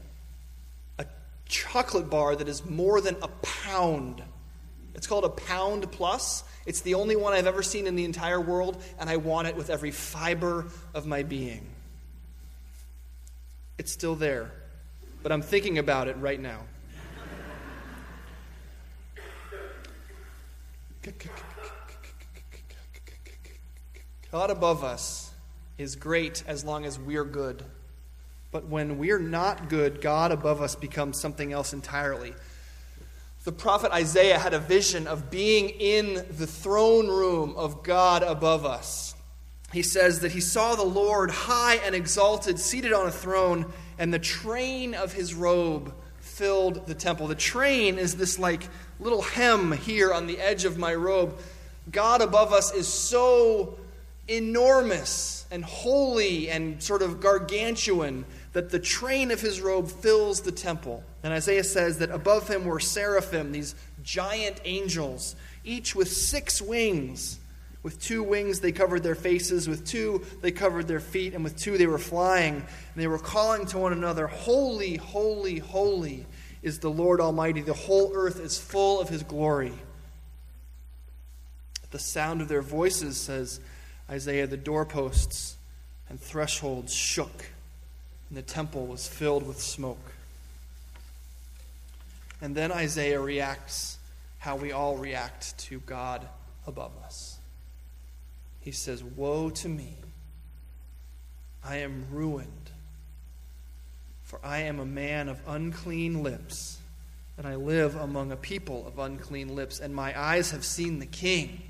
a 0.99 1.07
chocolate 1.47 2.11
bar 2.11 2.35
that 2.35 2.49
is 2.49 2.65
more 2.65 3.01
than 3.01 3.17
a 3.23 3.29
pound. 3.29 4.23
It's 4.95 5.07
called 5.07 5.25
a 5.25 5.29
Pound 5.29 5.91
Plus. 5.93 6.45
It's 6.67 6.81
the 6.83 6.95
only 6.95 7.17
one 7.17 7.33
I've 7.33 7.47
ever 7.47 7.63
seen 7.63 7.87
in 7.87 7.97
the 7.97 8.05
entire 8.05 8.41
world, 8.41 8.83
and 8.99 9.09
I 9.09 9.17
want 9.17 9.49
it 9.49 9.57
with 9.57 9.71
every 9.71 9.91
fiber 9.91 10.67
of 10.95 11.07
my 11.07 11.23
being. 11.23 11.67
It's 13.79 13.91
still 13.91 14.15
there, 14.15 14.51
but 15.23 15.33
I'm 15.33 15.43
thinking 15.43 15.79
about 15.79 16.09
it 16.09 16.17
right 16.19 16.39
now. 16.41 16.61
God 24.31 24.51
above 24.51 24.85
us 24.85 25.33
is 25.79 25.97
great 25.97 26.43
as 26.47 26.65
long 26.65 26.85
as 26.85 26.99
we're 26.99 27.25
good. 27.25 27.65
But 28.53 28.69
when 28.69 28.99
we're 28.99 29.19
not 29.19 29.71
good, 29.71 30.03
God 30.03 30.31
above 30.31 30.61
us 30.61 30.77
becomes 30.77 31.19
something 31.19 31.53
else 31.53 31.73
entirely. 31.73 32.35
The 33.45 33.53
prophet 33.53 33.91
Isaiah 33.91 34.39
had 34.39 34.55
a 34.55 34.61
vision 34.61 35.09
of 35.09 35.31
being 35.31 35.71
in 35.71 36.15
the 36.15 36.47
throne 36.47 37.09
room 37.09 37.55
of 37.57 37.83
God 37.83 38.23
above 38.23 38.65
us. 38.65 39.17
He 39.73 39.83
says 39.83 40.21
that 40.21 40.33
he 40.33 40.41
saw 40.41 40.75
the 40.75 40.85
Lord 40.85 41.31
high 41.31 41.77
and 41.77 41.95
exalted, 41.95 42.59
seated 42.59 42.93
on 42.93 43.07
a 43.07 43.11
throne, 43.11 43.73
and 43.99 44.13
the 44.13 44.19
train 44.19 44.95
of 44.95 45.15
his 45.15 45.35
robe 45.35 45.95
filled 46.21 46.87
the 46.87 46.95
temple. 46.95 47.27
The 47.27 47.35
train 47.35 47.99
is 47.99 48.17
this 48.17 48.39
like 48.39 48.69
little 49.01 49.23
hem 49.23 49.73
here 49.73 50.13
on 50.13 50.27
the 50.27 50.39
edge 50.39 50.67
of 50.67 50.77
my 50.77 50.95
robe. 50.95 51.39
God 51.91 52.21
above 52.21 52.53
us 52.53 52.73
is 52.73 52.87
so 52.87 53.79
enormous 54.29 55.47
and 55.51 55.65
holy 55.65 56.49
and 56.49 56.83
sort 56.83 57.03
of 57.03 57.21
gargantuan 57.21 58.25
that 58.53 58.71
the 58.71 58.79
train 58.79 59.31
of 59.31 59.41
his 59.41 59.61
robe 59.61 59.89
fills 59.89 60.43
the 60.43 60.53
temple. 60.53 61.03
And 61.23 61.33
Isaiah 61.33 61.65
says 61.65 61.99
that 61.99 62.11
above 62.11 62.49
him 62.49 62.65
were 62.65 62.81
seraphim, 62.81 63.53
these 63.53 63.75
giant 64.03 64.61
angels, 64.65 65.37
each 65.65 65.95
with 65.95 66.09
six 66.13 66.61
wings. 66.61 67.39
With 67.83 68.01
two 68.01 68.23
wings 68.23 68.61
they 68.61 68.71
covered 68.71 69.03
their 69.03 69.17
faces, 69.17 69.69
with 69.69 69.87
two 69.87 70.25
they 70.41 70.53
covered 70.53 70.87
their 70.87 71.01
feet, 71.01 71.35
and 71.35 71.43
with 71.43 71.57
two 71.57 71.77
they 71.79 71.87
were 71.87 71.99
flying. 71.99 72.55
And 72.57 72.67
they 72.95 73.09
were 73.09 73.19
calling 73.19 73.67
to 73.67 73.79
one 73.79 73.93
another, 73.93 74.27
Holy, 74.27 74.97
holy, 74.97 75.59
holy 75.59 76.27
is 76.63 76.79
the 76.79 76.91
Lord 76.91 77.21
Almighty. 77.21 77.61
The 77.61 77.73
whole 77.73 78.13
earth 78.15 78.39
is 78.39 78.59
full 78.59 79.01
of 79.01 79.09
his 79.09 79.23
glory. 79.23 79.73
At 81.83 81.91
the 81.91 81.99
sound 81.99 82.41
of 82.41 82.49
their 82.49 82.63
voices, 82.63 83.17
says 83.17 83.61
Isaiah, 84.09 84.47
the 84.47 84.57
doorposts 84.57 85.57
and 86.09 86.21
thresholds 86.21 86.95
shook, 86.95 87.47
and 88.33 88.39
the 88.39 88.43
temple 88.43 88.87
was 88.87 89.07
filled 89.07 89.47
with 89.47 89.61
smoke. 89.61 90.13
And 92.41 92.57
then 92.57 92.73
Isaiah 92.73 93.21
reacts 93.21 93.99
how 94.39 94.57
we 94.57 94.73
all 94.73 94.97
react 94.97 95.57
to 95.67 95.81
God 95.81 96.27
above 96.67 96.93
us. 97.05 97.37
He 98.63 98.73
says, 98.73 99.05
Woe 99.05 99.51
to 99.51 99.69
me! 99.69 99.97
I 101.63 101.77
am 101.77 102.07
ruined 102.11 102.63
for 104.33 104.41
I 104.43 104.61
am 104.61 104.81
a 104.81 104.87
man 104.87 105.29
of 105.29 105.43
unclean 105.47 106.23
lips, 106.23 106.79
and 107.37 107.47
I 107.47 107.57
live 107.57 107.97
among 107.97 108.33
a 108.33 108.37
people 108.37 108.87
of 108.87 108.99
unclean 108.99 109.55
lips, 109.55 109.79
and 109.79 109.95
my 109.95 110.19
eyes 110.19 110.53
have 110.53 110.65
seen 110.65 111.01
the 111.01 111.07
King, 111.07 111.61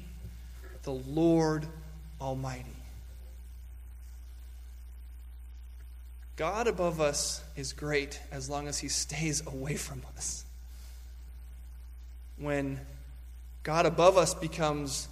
the 0.85 0.93
Lord 0.93 1.67
Almighty. 2.21 2.82
God 6.37 6.67
above 6.67 7.01
us 7.01 7.43
is 7.57 7.73
great 7.73 8.21
as 8.31 8.49
long 8.49 8.67
as 8.67 8.79
he 8.79 8.89
stays 8.89 9.47
away 9.47 9.77
from 9.77 10.03
us. 10.17 10.45
When 12.39 12.81
God 13.63 13.87
above 13.87 14.17
us 14.17 14.35
becomes 14.35 15.09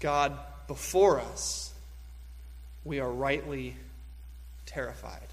God 0.00 0.38
before 0.66 1.20
us, 1.20 1.72
we 2.84 3.00
are 3.00 3.10
rightly 3.10 3.76
terrified. 4.66 5.28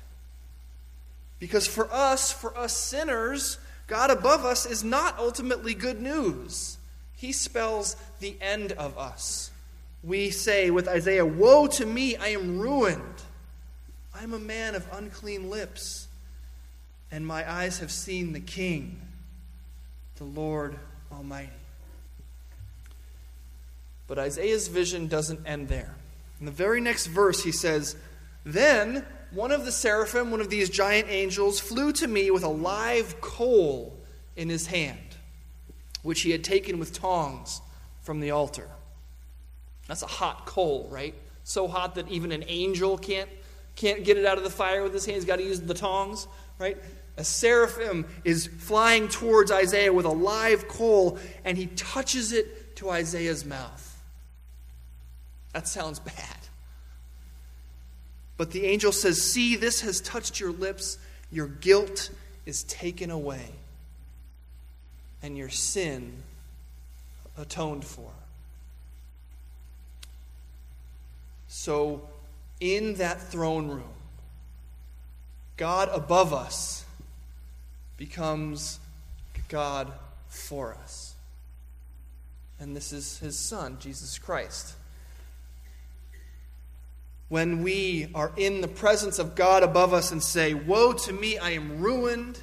Because 1.40 1.68
for 1.68 1.92
us, 1.92 2.32
for 2.32 2.56
us 2.58 2.74
sinners, 2.76 3.58
God 3.88 4.10
above 4.10 4.46
us 4.46 4.66
is 4.66 4.84
not 4.84 5.20
ultimately 5.20 5.74
good 5.74 6.02
news. 6.02 6.78
He 7.16 7.32
spells 7.32 7.96
the 8.20 8.36
end 8.42 8.72
of 8.74 8.98
us. 8.98 9.52
We 10.04 10.30
say 10.30 10.70
with 10.70 10.88
Isaiah, 10.88 11.26
Woe 11.26 11.68
to 11.68 11.86
me, 11.86 12.16
I 12.16 12.30
am 12.30 12.60
ruined. 12.60 13.02
I 14.18 14.24
am 14.24 14.34
a 14.34 14.40
man 14.40 14.76
of 14.76 14.88
unclean 14.94 15.50
lips, 15.50 16.08
and 17.12 17.28
my 17.28 17.50
eyes 17.52 17.80
have 17.80 17.92
seen 17.92 18.32
the 18.32 18.40
King, 18.40 19.02
the 20.16 20.24
Lord 20.24 20.80
Almighty. 21.12 21.52
But 24.08 24.18
Isaiah's 24.18 24.70
vision 24.70 25.08
doesn't 25.08 25.46
end 25.46 25.68
there. 25.68 25.96
In 26.40 26.46
the 26.46 26.52
very 26.52 26.80
next 26.80 27.08
verse, 27.08 27.44
he 27.44 27.52
says, 27.52 27.98
Then 28.46 29.06
one 29.32 29.52
of 29.52 29.66
the 29.66 29.72
seraphim, 29.72 30.32
one 30.32 30.40
of 30.40 30.50
these 30.50 30.70
giant 30.70 31.10
angels, 31.10 31.60
flew 31.60 31.92
to 31.94 32.08
me 32.08 32.32
with 32.32 32.44
a 32.44 32.50
live 32.50 33.20
coal 33.20 33.98
in 34.38 34.48
his 34.48 34.68
hand, 34.68 35.18
which 36.04 36.22
he 36.22 36.32
had 36.32 36.44
taken 36.44 36.80
with 36.80 36.94
tongs 36.94 37.60
from 38.02 38.22
the 38.22 38.32
altar. 38.32 38.70
That's 39.88 40.04
a 40.04 40.08
hot 40.08 40.46
coal, 40.46 40.88
right? 40.90 41.16
So 41.44 41.68
hot 41.68 41.96
that 41.96 42.08
even 42.10 42.32
an 42.32 42.46
angel 42.48 42.98
can't, 42.98 43.30
can't 43.76 44.04
get 44.04 44.18
it 44.18 44.26
out 44.26 44.38
of 44.38 44.44
the 44.44 44.50
fire 44.50 44.84
with 44.84 44.94
his 44.94 45.06
hands. 45.06 45.18
He's 45.18 45.26
got 45.26 45.38
to 45.38 45.44
use 45.44 45.60
the 45.60 45.74
tongs, 45.74 46.28
right? 46.60 46.78
A 47.18 47.24
seraphim 47.24 48.06
is 48.24 48.48
flying 48.48 49.08
towards 49.08 49.52
Isaiah 49.52 49.94
with 49.94 50.06
a 50.06 50.12
live 50.12 50.68
coal, 50.68 51.18
and 51.44 51.58
he 51.58 51.68
touches 51.68 52.32
it 52.32 52.76
to 52.78 52.90
Isaiah's 52.90 53.46
mouth. 53.46 54.04
That 55.54 55.68
sounds 55.68 56.00
bad. 56.00 56.38
But 58.38 58.52
the 58.52 58.66
angel 58.66 58.92
says, 58.92 59.22
See, 59.22 59.56
this 59.56 59.82
has 59.82 60.02
touched 60.02 60.40
your 60.40 60.52
lips. 60.52 60.98
Your 61.32 61.48
guilt 61.48 62.10
is 62.46 62.64
taken 62.64 63.10
away, 63.10 63.46
and 65.24 65.38
your 65.38 65.50
sin 65.50 66.24
atoned 67.38 67.86
for. 67.86 68.12
So, 71.48 72.08
in 72.60 72.96
that 72.96 73.22
throne 73.22 73.68
room, 73.68 73.94
God 75.58 75.90
above 75.92 76.34
us 76.34 76.86
becomes 77.98 78.80
God 79.50 79.92
for 80.28 80.76
us. 80.76 81.14
And 82.60 82.76
this 82.76 82.94
is 82.94 83.20
his 83.20 83.38
Son, 83.38 83.78
Jesus 83.80 84.18
Christ 84.18 84.76
when 87.28 87.64
we 87.64 88.08
are 88.14 88.32
in 88.38 88.62
the 88.62 88.68
presence 88.68 89.20
of 89.20 89.36
God 89.36 89.64
above 89.64 89.94
us 89.94 90.12
and 90.12 90.22
say, 90.22 90.54
Woe 90.54 90.94
to 90.94 91.14
me, 91.14 91.38
I 91.38 91.52
am 91.52 91.82
ruined, 91.82 92.40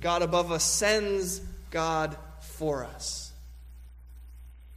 God 0.00 0.22
above 0.22 0.50
us 0.50 0.64
sends 0.64 1.40
God 1.70 2.16
for 2.40 2.84
us 2.84 3.32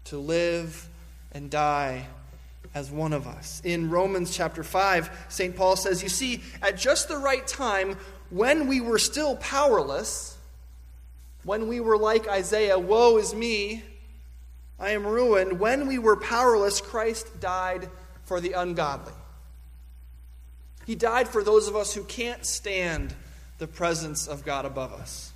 to 0.05 0.17
live 0.17 0.87
and 1.31 1.49
die 1.49 2.05
as 2.75 2.91
one 2.91 3.13
of 3.13 3.25
us. 3.25 3.61
In 3.63 3.89
Romans 3.89 4.35
chapter 4.35 4.61
5, 4.61 5.27
St. 5.29 5.55
Paul 5.55 5.77
says, 5.77 6.03
You 6.03 6.09
see, 6.09 6.43
at 6.61 6.77
just 6.77 7.07
the 7.07 7.17
right 7.17 7.47
time, 7.47 7.97
when 8.29 8.67
we 8.67 8.81
were 8.81 8.99
still 8.99 9.37
powerless, 9.37 10.37
when 11.45 11.69
we 11.69 11.79
were 11.79 11.97
like 11.97 12.27
Isaiah, 12.27 12.77
Woe 12.77 13.17
is 13.17 13.33
me, 13.33 13.83
I 14.77 14.91
am 14.91 15.07
ruined, 15.07 15.57
when 15.57 15.87
we 15.87 15.97
were 15.97 16.17
powerless, 16.17 16.81
Christ 16.81 17.39
died 17.39 17.89
for 18.25 18.41
the 18.41 18.51
ungodly. 18.51 19.13
He 20.85 20.95
died 20.95 21.29
for 21.29 21.43
those 21.43 21.69
of 21.69 21.77
us 21.77 21.93
who 21.93 22.03
can't 22.03 22.45
stand 22.45 23.13
the 23.57 23.67
presence 23.67 24.27
of 24.27 24.43
God 24.43 24.65
above 24.65 24.91
us. 24.91 25.31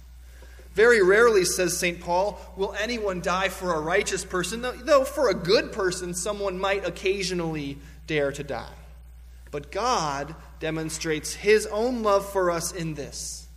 Very 0.80 1.04
rarely, 1.04 1.44
says 1.44 1.78
St. 1.78 2.00
Paul, 2.00 2.40
will 2.56 2.74
anyone 2.80 3.20
die 3.20 3.50
for 3.50 3.74
a 3.74 3.82
righteous 3.82 4.24
person, 4.24 4.62
though 4.62 5.04
for 5.04 5.28
a 5.30 5.34
good 5.34 5.74
person, 5.74 6.14
someone 6.14 6.58
might 6.58 6.88
occasionally 6.88 7.78
dare 8.08 8.32
to 8.32 8.46
die. 8.46 8.78
But 9.52 9.74
God 9.74 10.34
demonstrates 10.62 11.34
his 11.34 11.66
own 11.66 12.02
love 12.02 12.32
for 12.32 12.50
us 12.50 12.72
in 12.72 12.94
this 12.94 13.50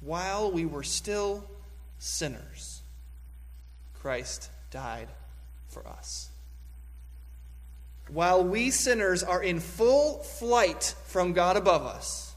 while 0.00 0.50
we 0.50 0.66
were 0.66 0.82
still 0.82 1.44
sinners, 2.00 2.82
Christ 4.00 4.50
died 4.72 5.06
for 5.68 5.86
us. 5.86 6.30
While 8.08 8.42
we 8.42 8.72
sinners 8.72 9.22
are 9.22 9.40
in 9.40 9.60
full 9.60 10.18
flight 10.18 10.96
from 11.06 11.32
God 11.32 11.56
above 11.56 11.82
us, 11.82 12.34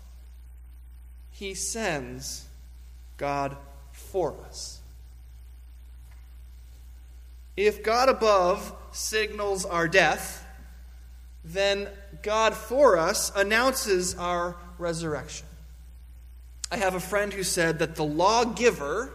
he 1.32 1.56
sends 1.56 2.46
God 3.18 3.58
for 4.12 4.36
us. 4.48 4.80
If 7.56 7.84
God 7.84 8.10
above 8.10 8.74
signals 8.92 9.66
our 9.66 9.88
death, 9.88 10.46
then 11.44 11.88
God 12.22 12.54
for 12.54 12.98
us 12.98 13.32
announces 13.36 14.16
our 14.16 14.56
resurrection. 14.78 15.48
I 16.72 16.78
have 16.78 16.96
a 16.96 17.00
friend 17.00 17.34
who 17.34 17.44
said 17.44 17.80
that 17.80 17.96
the 17.96 18.04
lawgiver 18.04 19.12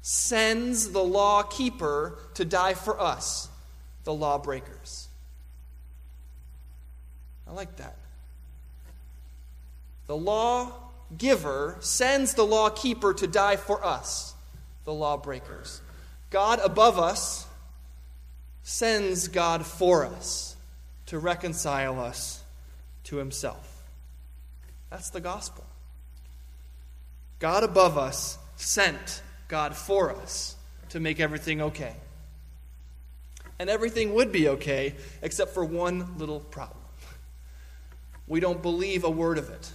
sends 0.00 0.90
the 0.90 1.02
lawkeeper 1.02 2.18
to 2.34 2.44
die 2.44 2.74
for 2.74 3.00
us, 3.00 3.48
the 4.04 4.14
lawbreakers. 4.14 5.08
I 7.48 7.52
like 7.52 7.76
that. 7.76 7.96
The 10.06 10.16
law 10.16 10.72
giver 11.16 11.76
sends 11.80 12.34
the 12.34 12.44
law 12.44 12.70
keeper 12.70 13.14
to 13.14 13.26
die 13.26 13.56
for 13.56 13.84
us, 13.84 14.34
the 14.84 14.92
lawbreakers. 14.92 15.80
God 16.30 16.60
above 16.62 16.98
us 16.98 17.46
sends 18.62 19.28
God 19.28 19.64
for 19.64 20.04
us 20.04 20.56
to 21.06 21.18
reconcile 21.18 22.00
us 22.00 22.42
to 23.04 23.16
himself. 23.16 23.84
That's 24.90 25.10
the 25.10 25.20
gospel. 25.20 25.64
God 27.38 27.62
above 27.62 27.98
us 27.98 28.38
sent 28.56 29.22
God 29.48 29.76
for 29.76 30.14
us 30.14 30.56
to 30.88 31.00
make 31.00 31.20
everything 31.20 31.60
okay. 31.60 31.94
And 33.58 33.70
everything 33.70 34.14
would 34.14 34.32
be 34.32 34.48
okay 34.48 34.94
except 35.22 35.54
for 35.54 35.64
one 35.64 36.18
little 36.18 36.40
problem. 36.40 36.78
We 38.26 38.40
don't 38.40 38.60
believe 38.60 39.04
a 39.04 39.10
word 39.10 39.38
of 39.38 39.48
it. 39.50 39.70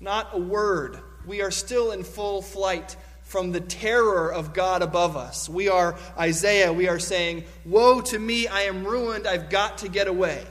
Not 0.00 0.30
a 0.32 0.38
word. 0.38 0.98
We 1.26 1.42
are 1.42 1.50
still 1.50 1.92
in 1.92 2.02
full 2.02 2.42
flight 2.42 2.96
from 3.22 3.52
the 3.52 3.60
terror 3.60 4.32
of 4.32 4.54
God 4.54 4.82
above 4.82 5.16
us. 5.16 5.48
We 5.48 5.68
are 5.68 5.96
Isaiah. 6.18 6.72
We 6.72 6.88
are 6.88 6.98
saying, 6.98 7.44
Woe 7.64 8.00
to 8.00 8.18
me, 8.18 8.48
I 8.48 8.62
am 8.62 8.84
ruined. 8.84 9.26
I've 9.26 9.50
got 9.50 9.78
to 9.78 9.88
get 9.88 10.08
away. 10.08 10.44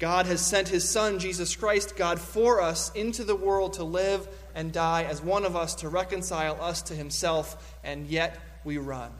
God 0.00 0.26
has 0.26 0.44
sent 0.44 0.68
his 0.68 0.88
Son, 0.88 1.18
Jesus 1.18 1.54
Christ, 1.54 1.96
God 1.96 2.18
for 2.18 2.60
us, 2.60 2.92
into 2.94 3.22
the 3.22 3.36
world 3.36 3.74
to 3.74 3.84
live 3.84 4.26
and 4.54 4.72
die 4.72 5.04
as 5.04 5.22
one 5.22 5.44
of 5.44 5.54
us 5.54 5.76
to 5.76 5.88
reconcile 5.88 6.60
us 6.60 6.82
to 6.82 6.94
himself, 6.94 7.78
and 7.84 8.06
yet 8.06 8.38
we 8.64 8.78
run 8.78 9.12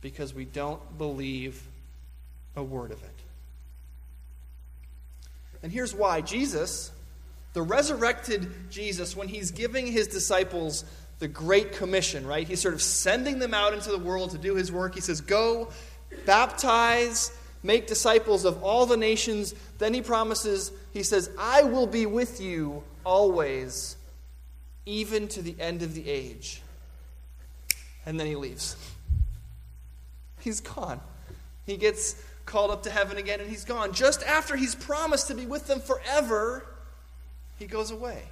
because 0.00 0.32
we 0.32 0.44
don't 0.44 0.98
believe 0.98 1.66
a 2.54 2.62
word 2.62 2.92
of 2.92 3.02
it. 3.02 3.15
And 5.62 5.72
here's 5.72 5.94
why 5.94 6.20
Jesus, 6.20 6.90
the 7.52 7.62
resurrected 7.62 8.70
Jesus, 8.70 9.16
when 9.16 9.28
he's 9.28 9.50
giving 9.50 9.86
his 9.86 10.06
disciples 10.06 10.84
the 11.18 11.28
Great 11.28 11.72
Commission, 11.72 12.26
right? 12.26 12.46
He's 12.46 12.60
sort 12.60 12.74
of 12.74 12.82
sending 12.82 13.38
them 13.38 13.54
out 13.54 13.72
into 13.72 13.90
the 13.90 13.98
world 13.98 14.30
to 14.32 14.38
do 14.38 14.54
his 14.54 14.70
work. 14.70 14.94
He 14.94 15.00
says, 15.00 15.20
Go, 15.20 15.70
baptize, 16.26 17.32
make 17.62 17.86
disciples 17.86 18.44
of 18.44 18.62
all 18.62 18.86
the 18.86 18.96
nations. 18.96 19.54
Then 19.78 19.94
he 19.94 20.02
promises, 20.02 20.72
He 20.92 21.02
says, 21.02 21.30
I 21.38 21.62
will 21.62 21.86
be 21.86 22.06
with 22.06 22.40
you 22.40 22.82
always, 23.04 23.96
even 24.84 25.28
to 25.28 25.42
the 25.42 25.56
end 25.58 25.82
of 25.82 25.94
the 25.94 26.08
age. 26.08 26.60
And 28.04 28.20
then 28.20 28.26
he 28.26 28.36
leaves. 28.36 28.76
He's 30.40 30.60
gone. 30.60 31.00
He 31.64 31.76
gets 31.76 32.22
called 32.46 32.70
up 32.70 32.84
to 32.84 32.90
heaven 32.90 33.18
again, 33.18 33.40
and 33.40 33.50
he's 33.50 33.64
gone. 33.64 33.92
Just 33.92 34.22
after 34.22 34.56
he's 34.56 34.74
promised 34.74 35.28
to 35.28 35.34
be 35.34 35.44
with 35.44 35.66
them 35.66 35.80
forever, 35.80 36.64
he 37.58 37.66
goes 37.66 37.90
away. 37.90 38.22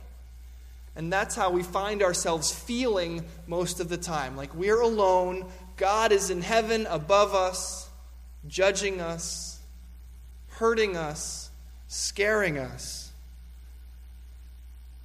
And 0.96 1.12
that's 1.12 1.34
how 1.34 1.50
we 1.50 1.64
find 1.64 2.02
ourselves 2.02 2.52
feeling 2.52 3.24
most 3.48 3.80
of 3.80 3.88
the 3.88 3.96
time. 3.96 4.36
Like 4.36 4.54
we're 4.54 4.80
alone, 4.80 5.44
God 5.76 6.12
is 6.12 6.30
in 6.30 6.40
heaven 6.40 6.86
above 6.88 7.34
us, 7.34 7.88
judging 8.46 9.00
us, 9.00 9.58
hurting 10.50 10.96
us, 10.96 11.50
scaring 11.88 12.58
us. 12.58 13.10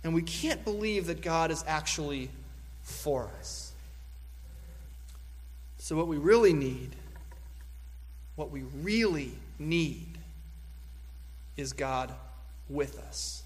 And 0.04 0.13
we 0.13 0.22
can't 0.22 0.63
believe 0.63 1.08
that 1.08 1.22
God 1.22 1.50
is 1.50 1.63
actually 1.67 2.30
for 2.84 3.30
us. 3.39 3.72
So, 5.80 5.95
what 5.95 6.08
we 6.08 6.17
really 6.17 6.54
need 6.54 6.91
what 8.39 8.52
we 8.52 8.62
really 8.82 9.34
need 9.60 10.17
is 11.58 11.73
God 11.73 12.13
with 12.69 12.97
us. 12.97 13.43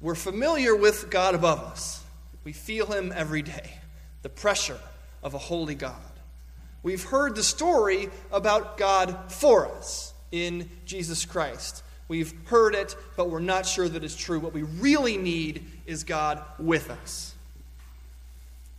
We're 0.00 0.14
familiar 0.14 0.74
with 0.74 1.10
God 1.10 1.34
above 1.34 1.60
us. 1.60 2.02
We 2.42 2.54
feel 2.54 2.86
Him 2.86 3.12
every 3.14 3.42
day, 3.42 3.74
the 4.22 4.30
pressure 4.30 4.80
of 5.22 5.34
a 5.34 5.38
holy 5.38 5.74
God. 5.74 6.00
We've 6.82 7.04
heard 7.04 7.36
the 7.36 7.42
story 7.42 8.08
about 8.32 8.78
God 8.78 9.30
for 9.30 9.68
us 9.68 10.14
in 10.30 10.70
Jesus 10.86 11.26
Christ. 11.26 11.84
We've 12.08 12.32
heard 12.46 12.74
it, 12.74 12.96
but 13.14 13.28
we're 13.28 13.40
not 13.40 13.66
sure 13.66 13.90
that 13.90 14.02
it's 14.02 14.16
true. 14.16 14.40
What 14.40 14.54
we 14.54 14.62
really 14.62 15.18
need 15.18 15.66
is 15.84 16.02
God 16.02 16.42
with 16.58 16.88
us. 16.88 17.34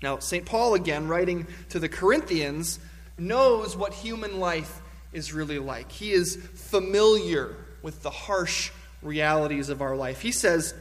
Now, 0.01 0.17
St. 0.17 0.43
Paul, 0.43 0.73
again, 0.73 1.07
writing 1.07 1.45
to 1.69 1.79
the 1.79 1.87
Corinthians, 1.87 2.79
knows 3.17 3.75
what 3.75 3.93
human 3.93 4.39
life 4.39 4.81
is 5.11 5.33
really 5.33 5.59
like. 5.59 5.91
He 5.91 6.11
is 6.11 6.35
familiar 6.35 7.55
with 7.81 8.01
the 8.01 8.09
harsh 8.09 8.71
realities 9.01 9.69
of 9.69 9.81
our 9.81 9.95
life. 9.95 10.21
He 10.21 10.31
says, 10.31 10.73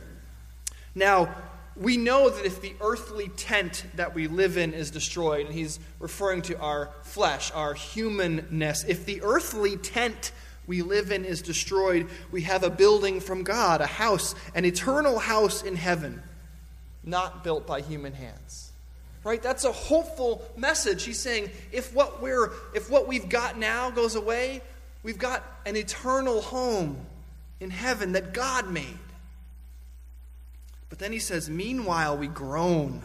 Now, 0.94 1.34
we 1.76 1.96
know 1.96 2.28
that 2.28 2.44
if 2.44 2.60
the 2.60 2.74
earthly 2.80 3.28
tent 3.28 3.84
that 3.96 4.14
we 4.14 4.28
live 4.28 4.56
in 4.56 4.74
is 4.74 4.90
destroyed, 4.90 5.46
and 5.46 5.54
he's 5.54 5.80
referring 5.98 6.42
to 6.42 6.58
our 6.58 6.90
flesh, 7.02 7.50
our 7.52 7.74
humanness, 7.74 8.84
if 8.86 9.06
the 9.06 9.22
earthly 9.22 9.76
tent 9.76 10.32
we 10.66 10.82
live 10.82 11.10
in 11.10 11.24
is 11.24 11.42
destroyed, 11.42 12.08
we 12.30 12.42
have 12.42 12.62
a 12.62 12.70
building 12.70 13.20
from 13.20 13.42
God, 13.42 13.80
a 13.80 13.86
house, 13.86 14.34
an 14.54 14.64
eternal 14.64 15.18
house 15.18 15.62
in 15.62 15.76
heaven, 15.76 16.22
not 17.02 17.42
built 17.42 17.66
by 17.66 17.80
human 17.80 18.12
hands. 18.12 18.71
Right? 19.24 19.40
That's 19.40 19.64
a 19.64 19.72
hopeful 19.72 20.42
message. 20.56 21.04
He's 21.04 21.20
saying 21.20 21.50
if 21.70 21.94
what 21.94 22.20
we're 22.20 22.50
if 22.74 22.90
what 22.90 23.06
we've 23.06 23.28
got 23.28 23.56
now 23.56 23.90
goes 23.90 24.16
away, 24.16 24.62
we've 25.02 25.18
got 25.18 25.44
an 25.64 25.76
eternal 25.76 26.42
home 26.42 27.06
in 27.60 27.70
heaven 27.70 28.12
that 28.12 28.34
God 28.34 28.68
made. 28.68 28.98
But 30.88 30.98
then 30.98 31.12
he 31.12 31.20
says, 31.20 31.48
meanwhile 31.48 32.18
we 32.18 32.26
groan, 32.26 33.00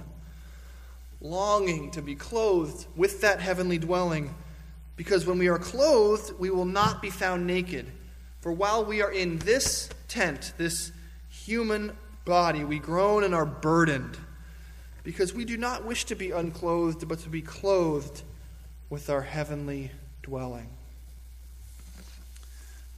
longing 1.21 1.91
to 1.91 2.01
be 2.01 2.15
clothed 2.15 2.85
with 2.95 3.21
that 3.21 3.39
heavenly 3.39 3.77
dwelling, 3.77 4.33
because 4.95 5.25
when 5.27 5.37
we 5.37 5.47
are 5.47 5.59
clothed, 5.59 6.33
we 6.39 6.49
will 6.49 6.65
not 6.65 7.01
be 7.01 7.11
found 7.11 7.45
naked. 7.45 7.85
For 8.41 8.51
while 8.51 8.83
we 8.83 9.01
are 9.01 9.11
in 9.11 9.37
this 9.39 9.89
tent, 10.07 10.53
this 10.57 10.91
human 11.29 11.95
body, 12.25 12.63
we 12.63 12.79
groan 12.79 13.23
and 13.23 13.35
are 13.35 13.45
burdened 13.45 14.17
because 15.07 15.33
we 15.33 15.45
do 15.45 15.55
not 15.55 15.85
wish 15.85 16.03
to 16.03 16.15
be 16.15 16.31
unclothed, 16.31 17.07
but 17.07 17.17
to 17.17 17.29
be 17.29 17.41
clothed 17.41 18.23
with 18.89 19.09
our 19.09 19.21
heavenly 19.21 19.89
dwelling. 20.21 20.67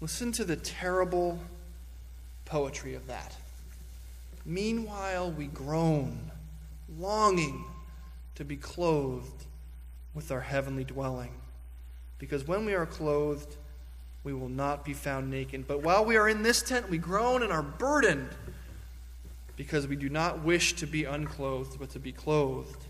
Listen 0.02 0.32
to 0.32 0.44
the 0.44 0.56
terrible 0.56 1.38
poetry 2.46 2.96
of 2.96 3.06
that. 3.06 3.36
Meanwhile, 4.44 5.34
we 5.34 5.46
groan, 5.46 6.32
longing 6.98 7.64
to 8.34 8.44
be 8.44 8.58
clothed 8.58 9.46
with 10.16 10.32
our 10.32 10.42
heavenly 10.42 10.86
dwelling. 10.86 11.34
Because 12.18 12.48
when 12.48 12.66
we 12.66 12.74
are 12.74 12.88
clothed, 12.88 13.56
we 14.24 14.34
will 14.34 14.50
not 14.50 14.84
be 14.84 14.94
found 14.94 15.30
naked. 15.30 15.68
But 15.68 15.84
while 15.84 16.04
we 16.04 16.18
are 16.18 16.28
in 16.28 16.42
this 16.42 16.64
tent, 16.64 16.90
we 16.90 16.98
groan 16.98 17.44
and 17.44 17.52
are 17.52 17.62
burdened 17.62 18.30
because 19.60 19.90
we 19.90 19.98
do 19.98 20.08
not 20.08 20.42
wish 20.42 20.72
to 20.72 20.88
be 20.88 21.04
unclothed, 21.04 21.78
but 21.78 21.90
to 21.90 22.00
be 22.00 22.14
clothed 22.14 22.82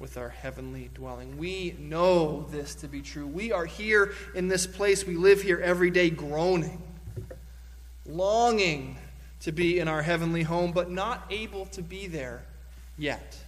with 0.00 0.18
our 0.18 0.30
heavenly 0.30 0.90
dwelling. 0.94 1.38
We 1.38 1.76
know 1.78 2.44
this 2.50 2.74
to 2.74 2.88
be 2.88 3.02
true. 3.02 3.24
We 3.24 3.52
are 3.52 3.66
here 3.66 4.12
in 4.34 4.48
this 4.48 4.66
place. 4.66 5.06
We 5.06 5.14
live 5.14 5.42
here 5.42 5.60
every 5.60 5.92
day 5.92 6.10
groaning, 6.10 6.82
longing 8.04 8.98
to 9.42 9.52
be 9.52 9.78
in 9.78 9.86
our 9.86 10.02
heavenly 10.02 10.42
home, 10.42 10.72
but 10.72 10.90
not 10.90 11.22
able 11.30 11.66
to 11.66 11.82
be 11.82 12.08
there 12.08 12.42
yet. 12.98 13.38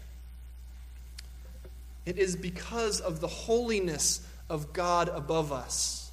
It 2.07 2.19
is 2.19 2.37
because 2.37 3.01
of 3.01 3.19
the 3.19 3.27
holiness 3.27 4.25
of 4.49 4.73
God 4.73 5.09
above 5.09 5.51
us 5.51 6.13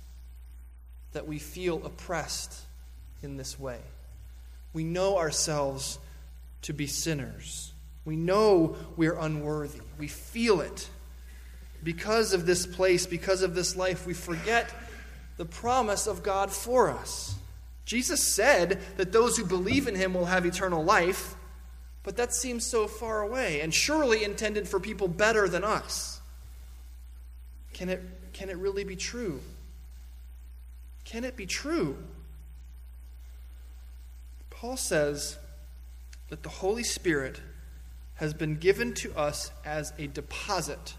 that 1.14 1.28
we 1.28 1.38
feel 1.38 1.86
oppressed 1.86 2.62
in 3.22 3.38
this 3.38 3.60
way. 3.60 3.82
We 4.74 4.84
know 4.84 5.20
ourselves 5.20 6.00
to 6.64 6.74
be 6.74 6.88
sinners. 6.88 7.74
We 8.06 8.16
know 8.16 8.76
we're 8.96 9.18
unworthy. 9.18 9.82
We 9.98 10.08
feel 10.08 10.62
it. 10.62 10.90
Because 11.84 12.34
of 12.34 12.46
this 12.46 12.66
place, 12.66 13.06
because 13.06 13.42
of 13.42 13.56
this 13.56 13.76
life, 13.76 14.06
we 14.06 14.14
forget 14.14 14.72
the 15.38 15.46
promise 15.46 16.08
of 16.08 16.24
God 16.24 16.52
for 16.52 16.90
us. 16.90 17.36
Jesus 17.86 18.22
said 18.22 18.80
that 18.98 19.12
those 19.12 19.38
who 19.38 19.46
believe 19.46 19.88
in 19.88 19.96
him 19.96 20.14
will 20.14 20.26
have 20.26 20.46
eternal 20.46 20.84
life, 20.84 21.36
but 22.04 22.18
that 22.18 22.34
seems 22.34 22.66
so 22.66 22.88
far 22.88 23.22
away 23.22 23.62
and 23.62 23.74
surely 23.74 24.24
intended 24.24 24.68
for 24.68 24.80
people 24.80 25.08
better 25.08 25.48
than 25.48 25.64
us. 25.64 26.20
Can 27.74 27.90
it, 27.90 28.02
can 28.34 28.50
it 28.50 28.58
really 28.58 28.84
be 28.84 28.96
true? 28.96 29.40
Can 31.04 31.24
it 31.24 31.36
be 31.36 31.46
true? 31.46 31.98
Paul 34.50 34.78
says 34.78 35.38
that 36.32 36.44
the 36.44 36.50
Holy 36.50 36.84
Spirit 36.84 37.42
has 38.16 38.34
been 38.34 38.56
given 38.56 38.94
to 38.94 39.14
us 39.18 39.52
as 39.66 39.92
a 40.00 40.08
deposit, 40.08 40.96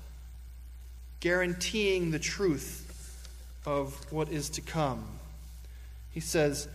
guaranteeing 1.21 2.11
the 2.11 2.19
truth 2.19 3.27
of 3.65 3.95
what 4.13 4.29
is 4.29 4.51
to 4.51 4.61
come. 4.61 5.03
He 6.11 6.21
says, 6.21 6.69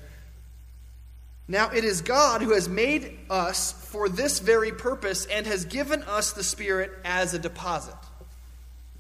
Now 1.47 1.69
it 1.69 1.83
is 1.83 2.01
God 2.01 2.41
who 2.41 2.53
has 2.53 2.67
made 2.67 3.19
us 3.29 3.73
for 3.73 4.09
this 4.09 4.39
very 4.39 4.71
purpose 4.71 5.27
and 5.27 5.45
has 5.45 5.63
given 5.63 6.01
us 6.01 6.31
the 6.31 6.43
Spirit 6.43 6.89
as 7.05 7.35
a 7.35 7.39
deposit, 7.39 7.93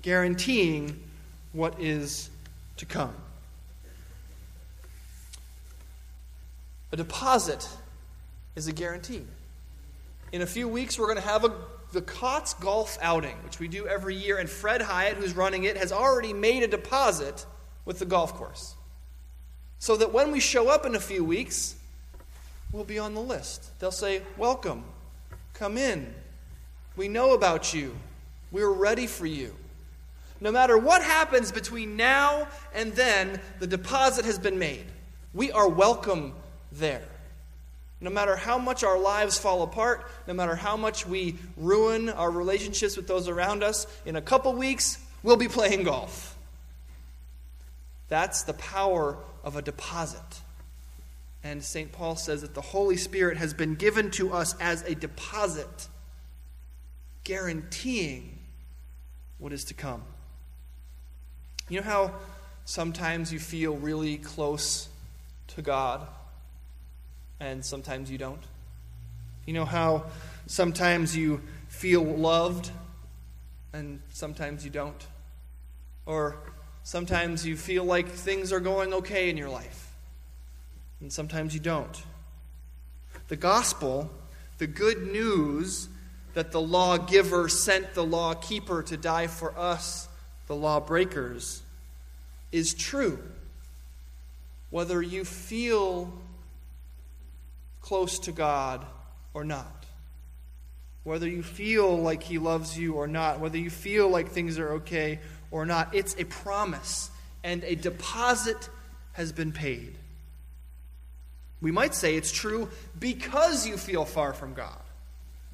guaranteeing 0.03 1.01
what 1.51 1.81
is 1.81 2.29
to 2.75 2.85
come. 2.85 3.15
A 6.91 6.95
deposit 6.95 7.67
is 8.55 8.67
a 8.67 8.71
guarantee. 8.71 9.23
In 10.33 10.41
a 10.41 10.45
few 10.45 10.67
weeks, 10.67 10.99
we're 10.99 11.05
going 11.05 11.17
to 11.17 11.21
have 11.21 11.45
a, 11.45 11.53
the 11.93 12.01
COTS 12.01 12.55
golf 12.55 12.97
outing, 13.01 13.35
which 13.45 13.59
we 13.59 13.69
do 13.69 13.87
every 13.87 14.15
year, 14.15 14.37
and 14.37 14.49
Fred 14.49 14.81
Hyatt, 14.81 15.15
who's 15.15 15.33
running 15.33 15.63
it, 15.63 15.77
has 15.77 15.93
already 15.93 16.33
made 16.33 16.63
a 16.63 16.67
deposit 16.67 17.45
with 17.85 17.99
the 17.99 18.05
golf 18.05 18.33
course. 18.33 18.75
So 19.79 19.95
that 19.95 20.11
when 20.11 20.31
we 20.33 20.41
show 20.41 20.69
up 20.69 20.85
in 20.85 20.95
a 20.95 20.99
few 20.99 21.23
weeks, 21.23 21.75
we'll 22.73 22.83
be 22.83 22.99
on 22.99 23.13
the 23.13 23.21
list. 23.21 23.79
They'll 23.79 23.91
say, 23.91 24.21
Welcome, 24.35 24.83
come 25.53 25.77
in. 25.77 26.13
We 26.97 27.07
know 27.07 27.33
about 27.33 27.73
you, 27.73 27.95
we're 28.51 28.71
ready 28.71 29.07
for 29.07 29.25
you. 29.25 29.55
No 30.41 30.51
matter 30.51 30.77
what 30.77 31.01
happens 31.01 31.53
between 31.53 31.95
now 31.95 32.47
and 32.75 32.91
then, 32.93 33.39
the 33.59 33.67
deposit 33.67 34.25
has 34.25 34.37
been 34.37 34.59
made. 34.59 34.85
We 35.33 35.51
are 35.51 35.69
welcome 35.69 36.33
there. 36.71 37.03
No 37.99 38.09
matter 38.11 38.35
how 38.35 38.57
much 38.57 38.83
our 38.83 38.99
lives 38.99 39.39
fall 39.39 39.63
apart, 39.63 40.09
no 40.27 40.33
matter 40.33 40.55
how 40.55 40.77
much 40.77 41.07
we 41.07 41.35
ruin 41.55 42.09
our 42.09 42.29
relationships 42.29 42.95
with 42.95 43.07
those 43.07 43.27
around 43.27 43.63
us, 43.63 43.87
in 44.05 44.15
a 44.15 44.21
couple 44.21 44.53
weeks, 44.53 44.99
we'll 45.23 45.37
be 45.37 45.47
playing 45.47 45.83
golf. 45.83 46.37
That's 48.07 48.43
the 48.43 48.53
power 48.53 49.17
of 49.43 49.55
a 49.55 49.61
deposit. 49.61 50.41
And 51.43 51.63
St. 51.63 51.91
Paul 51.91 52.15
says 52.15 52.41
that 52.41 52.53
the 52.53 52.61
Holy 52.61 52.97
Spirit 52.97 53.37
has 53.37 53.53
been 53.53 53.75
given 53.75 54.11
to 54.11 54.33
us 54.33 54.55
as 54.59 54.83
a 54.83 54.93
deposit, 54.93 55.87
guaranteeing 57.23 58.37
what 59.39 59.53
is 59.53 59.63
to 59.65 59.73
come. 59.73 60.03
You 61.69 61.81
know 61.81 61.85
how 61.85 62.13
sometimes 62.65 63.33
you 63.33 63.39
feel 63.39 63.75
really 63.75 64.17
close 64.17 64.87
to 65.49 65.61
God? 65.61 66.07
And 67.39 67.63
sometimes 67.63 68.11
you 68.11 68.17
don't? 68.17 68.41
You 69.45 69.53
know 69.53 69.65
how 69.65 70.05
sometimes 70.45 71.15
you 71.15 71.41
feel 71.67 72.03
loved 72.03 72.69
and 73.73 74.01
sometimes 74.11 74.63
you 74.63 74.71
don't? 74.71 75.07
Or 76.05 76.37
sometimes 76.83 77.45
you 77.45 77.55
feel 77.57 77.83
like 77.83 78.07
things 78.07 78.51
are 78.51 78.59
going 78.59 78.93
okay 78.93 79.29
in 79.29 79.37
your 79.37 79.49
life 79.49 79.93
and 80.99 81.11
sometimes 81.11 81.53
you 81.53 81.59
don't. 81.59 82.03
The 83.27 83.35
gospel, 83.35 84.09
the 84.57 84.67
good 84.67 85.11
news 85.11 85.87
that 86.33 86.51
the 86.51 86.61
lawgiver 86.61 87.49
sent 87.49 87.93
the 87.93 88.03
lawkeeper 88.03 88.83
to 88.83 88.97
die 88.97 89.27
for 89.27 89.57
us, 89.57 90.07
the 90.47 90.55
lawbreakers, 90.55 91.61
is 92.51 92.73
true. 92.73 93.19
Whether 94.69 95.01
you 95.01 95.25
feel 95.25 96.13
close 97.81 98.19
to 98.19 98.31
God 98.31 98.85
or 99.33 99.43
not. 99.43 99.85
Whether 101.03 101.27
you 101.27 101.43
feel 101.43 101.97
like 101.97 102.23
He 102.23 102.37
loves 102.37 102.77
you 102.77 102.95
or 102.95 103.07
not, 103.07 103.39
whether 103.39 103.57
you 103.57 103.69
feel 103.69 104.09
like 104.09 104.29
things 104.29 104.59
are 104.59 104.73
okay 104.73 105.19
or 105.51 105.65
not, 105.65 105.95
it's 105.95 106.15
a 106.19 106.25
promise 106.25 107.09
and 107.43 107.63
a 107.63 107.75
deposit 107.75 108.69
has 109.13 109.31
been 109.31 109.51
paid. 109.51 109.97
We 111.61 111.71
might 111.71 111.95
say 111.95 112.15
it's 112.15 112.31
true 112.31 112.69
because 112.99 113.65
you 113.65 113.77
feel 113.77 114.05
far 114.05 114.33
from 114.33 114.53
God. 114.53 114.81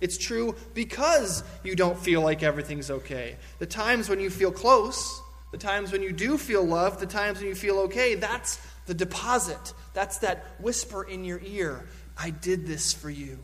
It's 0.02 0.18
true 0.18 0.56
because 0.74 1.44
you 1.64 1.76
don't 1.76 1.98
feel 1.98 2.22
like 2.22 2.44
everything's 2.44 2.92
okay. 2.92 3.38
The 3.60 3.66
times 3.66 4.10
when 4.10 4.20
you 4.20 4.30
feel 4.30 4.52
close, 4.52 5.22
the 5.52 5.58
times 5.58 5.92
when 5.92 6.02
you 6.02 6.12
do 6.12 6.38
feel 6.38 6.64
loved, 6.64 7.00
the 7.00 7.06
times 7.06 7.40
when 7.40 7.48
you 7.48 7.56
feel 7.56 7.78
okay, 7.80 8.16
that's 8.16 8.60
the 8.86 8.94
deposit. 8.94 9.74
That's 9.94 10.20
that 10.20 10.46
whisper 10.60 11.04
in 11.04 11.24
your 11.24 11.42
ear. 11.44 11.88
I 12.18 12.30
did 12.30 12.66
this 12.66 12.94
for 12.94 13.10
you. 13.10 13.40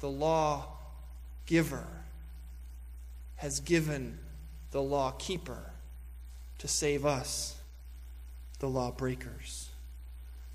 The 0.00 0.10
law 0.10 0.66
giver 1.46 1.86
has 3.36 3.60
given 3.60 4.18
the 4.70 4.82
law 4.82 5.12
keeper 5.12 5.70
to 6.58 6.68
save 6.68 7.04
us, 7.04 7.56
the 8.58 8.68
law 8.68 8.90
breakers. 8.90 9.68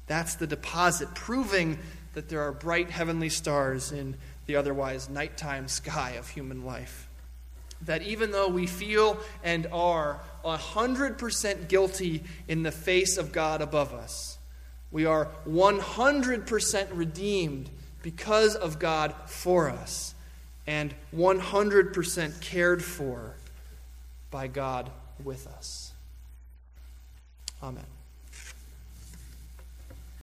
That's 0.08 0.36
the 0.36 0.48
deposit, 0.48 1.14
proving 1.14 1.80
that 2.14 2.30
there 2.30 2.42
are 2.42 2.52
bright 2.52 2.90
heavenly 2.90 3.30
stars 3.30 3.92
in 3.92 4.16
the 4.46 4.56
otherwise 4.56 5.10
nighttime 5.10 5.68
sky 5.68 6.12
of 6.12 6.30
human 6.30 6.66
life. 6.66 7.07
That 7.82 8.02
even 8.02 8.32
though 8.32 8.48
we 8.48 8.68
feel 8.68 9.20
and 9.44 9.68
are 9.72 10.20
100% 10.44 11.68
guilty 11.68 12.24
in 12.48 12.64
the 12.64 12.72
face 12.72 13.18
of 13.18 13.32
God 13.32 13.62
above 13.62 13.94
us, 13.94 14.38
we 14.92 15.06
are 15.06 15.30
100% 15.48 16.88
redeemed 16.92 17.70
because 18.02 18.56
of 18.56 18.80
God 18.80 19.14
for 19.26 19.70
us 19.70 20.16
and 20.66 20.94
100% 21.16 22.42
cared 22.42 22.84
for 22.84 23.36
by 24.32 24.48
God 24.48 24.90
with 25.24 25.48
us. 25.48 25.94
Amen. 27.64 27.97